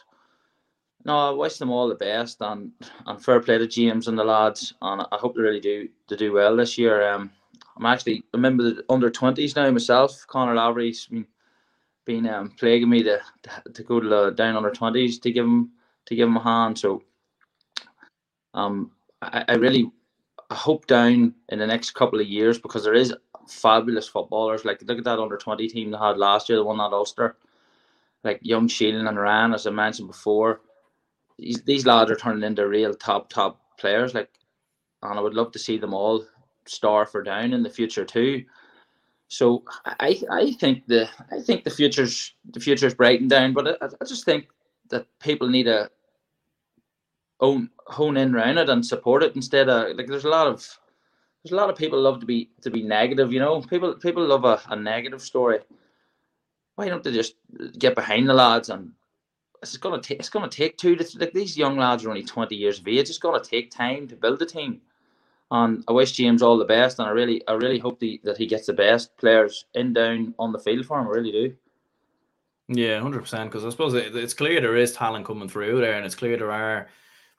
no, 1.04 1.16
I 1.16 1.30
wish 1.30 1.58
them 1.58 1.70
all 1.70 1.88
the 1.88 1.94
best, 1.94 2.38
and 2.40 2.72
and 3.06 3.24
fair 3.24 3.40
play 3.40 3.58
to 3.58 3.66
James 3.66 4.08
and 4.08 4.18
the 4.18 4.24
lads, 4.24 4.74
and 4.82 5.02
I 5.02 5.16
hope 5.16 5.34
they 5.34 5.42
really 5.42 5.60
do 5.60 5.88
to 6.08 6.16
do 6.16 6.32
well 6.32 6.56
this 6.56 6.76
year. 6.76 7.10
Um, 7.10 7.30
I'm 7.76 7.86
actually 7.86 8.24
a 8.34 8.38
member 8.38 8.68
of 8.68 8.76
the 8.76 8.84
under 8.90 9.10
20s 9.10 9.56
now 9.56 9.70
myself. 9.70 10.26
Conor 10.26 10.54
Laverty's 10.54 11.06
been, 11.06 11.26
been 12.04 12.26
um, 12.28 12.50
plaguing 12.50 12.90
me 12.90 13.02
to, 13.02 13.20
to, 13.42 13.72
to 13.72 13.82
go 13.82 14.00
to 14.00 14.08
the 14.08 14.30
down 14.32 14.56
under 14.56 14.70
20s 14.70 15.20
to 15.22 15.32
give 15.32 15.46
him 15.46 15.70
to 16.06 16.14
give 16.14 16.28
him 16.28 16.36
a 16.36 16.42
hand. 16.42 16.78
So 16.78 17.02
um, 18.52 18.90
I, 19.22 19.44
I 19.48 19.54
really 19.54 19.90
I 20.50 20.54
hope 20.54 20.86
down 20.86 21.34
in 21.48 21.58
the 21.58 21.66
next 21.66 21.92
couple 21.92 22.20
of 22.20 22.26
years 22.26 22.58
because 22.58 22.84
there 22.84 22.94
is 22.94 23.14
fabulous 23.48 24.08
footballers. 24.08 24.64
Like 24.64 24.82
look 24.82 24.98
at 24.98 25.04
that 25.04 25.18
under 25.18 25.36
20 25.36 25.68
team 25.68 25.90
they 25.90 25.98
had 25.98 26.18
last 26.18 26.48
year, 26.48 26.58
the 26.58 26.64
one 26.64 26.80
at 26.80 26.92
Ulster. 26.92 27.36
Like 28.24 28.40
young 28.42 28.68
Shealan 28.68 29.08
and 29.08 29.18
Ryan, 29.18 29.54
as 29.54 29.66
I 29.66 29.70
mentioned 29.70 30.08
before. 30.08 30.60
These, 31.38 31.62
these 31.62 31.86
lads 31.86 32.10
are 32.10 32.16
turning 32.16 32.42
into 32.42 32.68
real 32.68 32.92
top 32.94 33.30
top 33.30 33.60
players. 33.78 34.12
Like 34.12 34.30
and 35.02 35.18
I 35.18 35.22
would 35.22 35.34
love 35.34 35.52
to 35.52 35.58
see 35.58 35.78
them 35.78 35.94
all 35.94 36.24
star 36.66 37.06
for 37.06 37.22
down 37.22 37.52
in 37.52 37.62
the 37.62 37.70
future 37.70 38.04
too. 38.04 38.44
So 39.28 39.64
I 39.84 40.20
I 40.30 40.52
think 40.52 40.86
the 40.86 41.08
I 41.30 41.40
think 41.40 41.64
the 41.64 41.70
future's 41.70 42.34
the 42.52 42.60
future's 42.60 42.94
bright 42.94 43.20
and 43.20 43.30
down, 43.30 43.52
but 43.52 43.82
I, 43.82 43.86
I 43.86 44.04
just 44.04 44.24
think 44.24 44.48
that 44.90 45.06
people 45.20 45.48
need 45.48 45.64
to 45.64 45.90
own 47.40 47.70
hone 47.86 48.16
in 48.16 48.34
around 48.34 48.58
it 48.58 48.68
and 48.68 48.84
support 48.84 49.22
it 49.22 49.36
instead 49.36 49.68
of 49.68 49.96
like 49.96 50.06
there's 50.06 50.24
a 50.24 50.28
lot 50.28 50.46
of 50.46 50.56
there's 51.42 51.52
a 51.52 51.56
lot 51.56 51.70
of 51.70 51.76
people 51.76 52.00
love 52.00 52.20
to 52.20 52.26
be 52.26 52.50
to 52.62 52.70
be 52.70 52.82
negative, 52.82 53.32
you 53.32 53.40
know. 53.40 53.60
People 53.62 53.94
people 53.94 54.26
love 54.26 54.44
a, 54.44 54.60
a 54.68 54.76
negative 54.76 55.22
story. 55.22 55.58
Why 56.76 56.88
don't 56.88 57.02
they 57.02 57.12
just 57.12 57.34
get 57.78 57.94
behind 57.94 58.28
the 58.28 58.34
lads 58.34 58.70
and 58.70 58.92
it's 59.62 59.76
gonna 59.76 60.00
take 60.00 60.18
it's 60.18 60.30
gonna 60.30 60.48
take 60.48 60.76
two 60.76 60.96
to 60.96 61.18
like 61.18 61.32
these 61.32 61.56
young 61.56 61.76
lads 61.76 62.04
are 62.04 62.10
only 62.10 62.22
twenty 62.22 62.56
years 62.56 62.78
of 62.78 62.88
age. 62.88 63.08
It's 63.08 63.18
gonna 63.18 63.42
take 63.42 63.70
time 63.70 64.08
to 64.08 64.16
build 64.16 64.40
a 64.42 64.46
team. 64.46 64.80
And 65.50 65.82
I 65.88 65.92
wish 65.92 66.12
James 66.12 66.42
all 66.42 66.56
the 66.56 66.64
best, 66.64 67.00
and 67.00 67.08
I 67.08 67.10
really, 67.10 67.46
I 67.48 67.54
really 67.54 67.80
hope 67.80 67.98
the, 67.98 68.20
that 68.22 68.36
he 68.36 68.46
gets 68.46 68.66
the 68.66 68.72
best 68.72 69.16
players 69.16 69.64
in 69.74 69.92
down 69.92 70.32
on 70.38 70.52
the 70.52 70.60
field 70.60 70.86
for 70.86 71.00
him. 71.00 71.08
I 71.08 71.10
really 71.10 71.32
do. 71.32 71.54
Yeah, 72.68 73.00
hundred 73.00 73.22
percent. 73.22 73.50
Because 73.50 73.64
I 73.64 73.70
suppose 73.70 73.94
it, 73.94 74.14
it's 74.14 74.32
clear 74.32 74.60
there 74.60 74.76
is 74.76 74.92
talent 74.92 75.26
coming 75.26 75.48
through 75.48 75.80
there, 75.80 75.94
and 75.94 76.06
it's 76.06 76.14
clear 76.14 76.36
there 76.36 76.52
are 76.52 76.86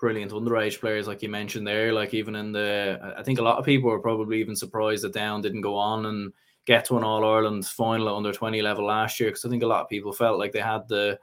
brilliant 0.01 0.33
underage 0.33 0.81
players, 0.81 1.07
like 1.07 1.21
you 1.21 1.29
mentioned 1.29 1.65
there. 1.65 1.93
Like 1.93 2.13
even 2.13 2.35
in 2.35 2.51
the, 2.51 3.15
I 3.17 3.23
think 3.23 3.39
a 3.39 3.43
lot 3.43 3.57
of 3.57 3.63
people 3.63 3.89
were 3.89 3.99
probably 3.99 4.41
even 4.41 4.55
surprised 4.57 5.05
that 5.05 5.13
Down 5.13 5.41
didn't 5.41 5.61
go 5.61 5.77
on 5.77 6.07
and 6.07 6.33
get 6.65 6.83
to 6.85 6.97
an 6.97 7.03
All 7.05 7.23
Ireland 7.23 7.65
final 7.65 8.13
under 8.13 8.33
twenty 8.33 8.61
level 8.61 8.85
last 8.85 9.19
year. 9.19 9.29
Because 9.29 9.45
I 9.45 9.49
think 9.49 9.63
a 9.63 9.67
lot 9.67 9.81
of 9.83 9.89
people 9.89 10.11
felt 10.11 10.39
like 10.39 10.51
they 10.51 10.59
had 10.59 10.87
the 10.89 11.17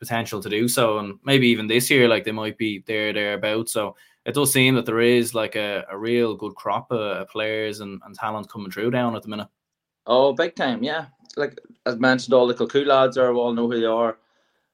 potential 0.00 0.42
to 0.42 0.50
do 0.50 0.68
so, 0.68 0.98
and 0.98 1.18
maybe 1.24 1.48
even 1.48 1.66
this 1.66 1.88
year, 1.88 2.08
like 2.08 2.24
they 2.24 2.32
might 2.32 2.58
be 2.58 2.84
there 2.86 3.12
thereabouts. 3.12 3.72
So 3.72 3.96
it 4.26 4.34
does 4.34 4.52
seem 4.52 4.74
that 4.74 4.84
there 4.84 5.00
is 5.00 5.34
like 5.34 5.54
a, 5.54 5.84
a 5.88 5.96
real 5.96 6.34
good 6.34 6.54
crop 6.56 6.90
of 6.90 7.28
players 7.28 7.80
and, 7.80 8.02
and 8.04 8.14
talent 8.14 8.50
coming 8.50 8.70
through 8.70 8.90
down 8.90 9.16
at 9.16 9.22
the 9.22 9.28
minute. 9.28 9.48
Oh, 10.06 10.32
big 10.32 10.56
time, 10.56 10.82
yeah. 10.82 11.06
Like 11.36 11.58
as 11.86 11.96
mentioned, 11.98 12.34
all 12.34 12.46
the 12.46 12.54
Kilcoo 12.54 12.84
lads 12.84 13.16
are 13.16 13.32
all 13.32 13.54
know 13.54 13.70
who 13.70 13.80
they 13.80 13.86
are. 13.86 14.18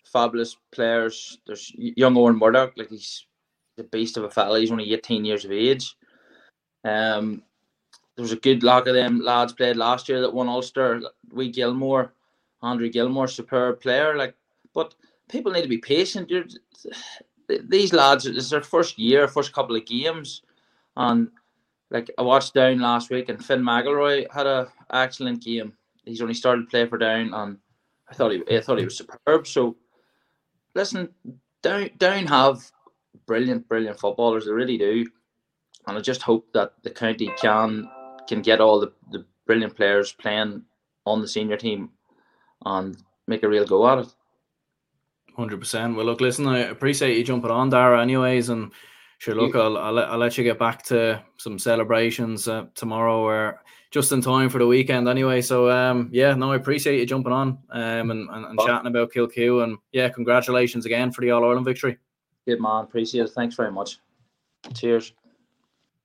Fabulous 0.05 0.57
players. 0.73 1.39
There's 1.47 1.71
young 1.77 2.17
Owen 2.17 2.39
Murdoch, 2.39 2.73
like 2.77 2.89
he's 2.89 3.27
the 3.81 3.89
beast 3.89 4.17
of 4.17 4.25
a 4.25 4.31
fella. 4.31 4.61
He's 4.61 4.71
only 4.71 4.93
18 4.93 5.25
years 5.25 5.45
of 5.45 5.53
age. 5.53 5.97
Um, 6.85 7.43
there 8.15 8.23
was 8.23 8.33
a 8.33 8.37
good 8.37 8.63
lot 8.63 8.87
of 8.87 8.95
them 8.95 9.21
lads 9.21 9.53
played 9.55 9.77
last 9.77 10.09
year 10.09 10.21
that 10.21 10.35
won 10.35 10.49
Ulster. 10.49 11.01
We 11.33 11.51
Gilmore, 11.51 12.13
Andrew 12.63 12.91
Gilmore, 12.91 13.29
superb 13.29 13.81
player. 13.81 14.17
Like, 14.17 14.35
but 14.75 14.95
people 15.31 15.53
need 15.53 15.63
to 15.63 15.69
be 15.69 15.79
patient. 15.79 16.29
You're, 16.29 16.45
these 17.69 17.93
lads, 17.93 18.27
it's 18.27 18.51
their 18.51 18.63
first 18.63 18.99
year, 18.99 19.27
first 19.27 19.53
couple 19.53 19.75
of 19.75 19.87
games, 19.87 20.43
and 20.97 21.29
like 21.91 22.11
I 22.19 22.23
watched 22.23 22.55
Down 22.55 22.79
last 22.79 23.11
week, 23.11 23.29
and 23.29 23.45
Finn 23.45 23.63
McElroy 23.63 24.31
had 24.31 24.47
a 24.47 24.69
excellent 24.93 25.43
game. 25.43 25.73
He's 26.05 26.21
only 26.21 26.35
started 26.35 26.63
to 26.63 26.71
play 26.71 26.87
for 26.87 26.99
Down, 26.99 27.35
and 27.35 27.59
I 28.09 28.15
thought 28.15 28.33
he, 28.33 28.43
I 28.55 28.61
thought 28.61 28.79
he 28.79 28.85
was 28.85 28.99
superb. 28.99 29.47
So, 29.47 29.77
listen, 30.75 31.09
Down, 31.63 31.91
Down 31.99 32.27
have 32.27 32.71
brilliant, 33.31 33.69
brilliant 33.69 34.01
footballers. 34.01 34.45
They 34.45 34.51
really 34.51 34.77
do, 34.77 35.07
and 35.87 35.97
I 35.97 36.01
just 36.01 36.21
hope 36.21 36.53
that 36.53 36.73
the 36.83 36.91
county 36.91 37.31
can 37.41 37.89
can 38.29 38.43
get 38.43 38.61
all 38.61 38.81
the, 38.81 38.93
the 39.13 39.25
brilliant 39.47 39.77
players 39.77 40.11
playing 40.11 40.65
on 41.07 41.21
the 41.21 41.29
senior 41.29 41.57
team, 41.57 41.91
and 42.67 42.97
make 43.29 43.45
a 43.45 43.49
real 43.49 43.65
go 43.65 43.89
at 43.89 43.99
it. 43.99 44.15
Hundred 45.37 45.61
percent. 45.61 45.95
Well, 45.95 46.07
look, 46.07 46.21
listen, 46.21 46.49
I 46.49 46.59
appreciate 46.59 47.17
you 47.17 47.23
jumping 47.23 47.53
on, 47.53 47.71
Darragh. 47.71 48.03
Anyways, 48.03 48.49
and 48.49 48.73
sure, 49.19 49.37
look, 49.37 49.55
I'll, 49.55 49.79
I'll, 49.79 49.99
I'll 50.01 50.19
let 50.19 50.37
you 50.37 50.43
get 50.43 50.59
back 50.59 50.83
to 50.87 51.23
some 51.37 51.57
celebrations 51.57 52.49
uh, 52.49 52.67
tomorrow, 52.75 53.21
or 53.21 53.63
just 53.93 54.11
in 54.11 54.23
time 54.23 54.49
for 54.49 54.59
the 54.59 54.67
weekend, 54.67 55.09
anyway. 55.09 55.41
So, 55.41 55.71
um, 55.71 56.11
yeah, 56.13 56.35
no, 56.35 56.51
I 56.51 56.57
appreciate 56.57 56.99
you 56.99 57.07
jumping 57.07 57.33
on, 57.33 57.59
um, 57.71 58.11
and, 58.11 58.29
and, 58.29 58.45
and 58.45 58.59
chatting 58.67 58.89
about 58.89 59.13
Kilcoo, 59.13 59.63
and 59.63 59.79
yeah, 59.93 60.09
congratulations 60.09 60.85
again 60.85 61.13
for 61.13 61.21
the 61.21 61.31
All 61.31 61.45
Ireland 61.45 61.65
victory. 61.65 61.97
Good 62.51 62.61
man, 62.61 62.83
appreciate 62.83 63.27
it. 63.27 63.31
Thanks 63.31 63.55
very 63.55 63.71
much. 63.71 64.01
Cheers. 64.75 65.13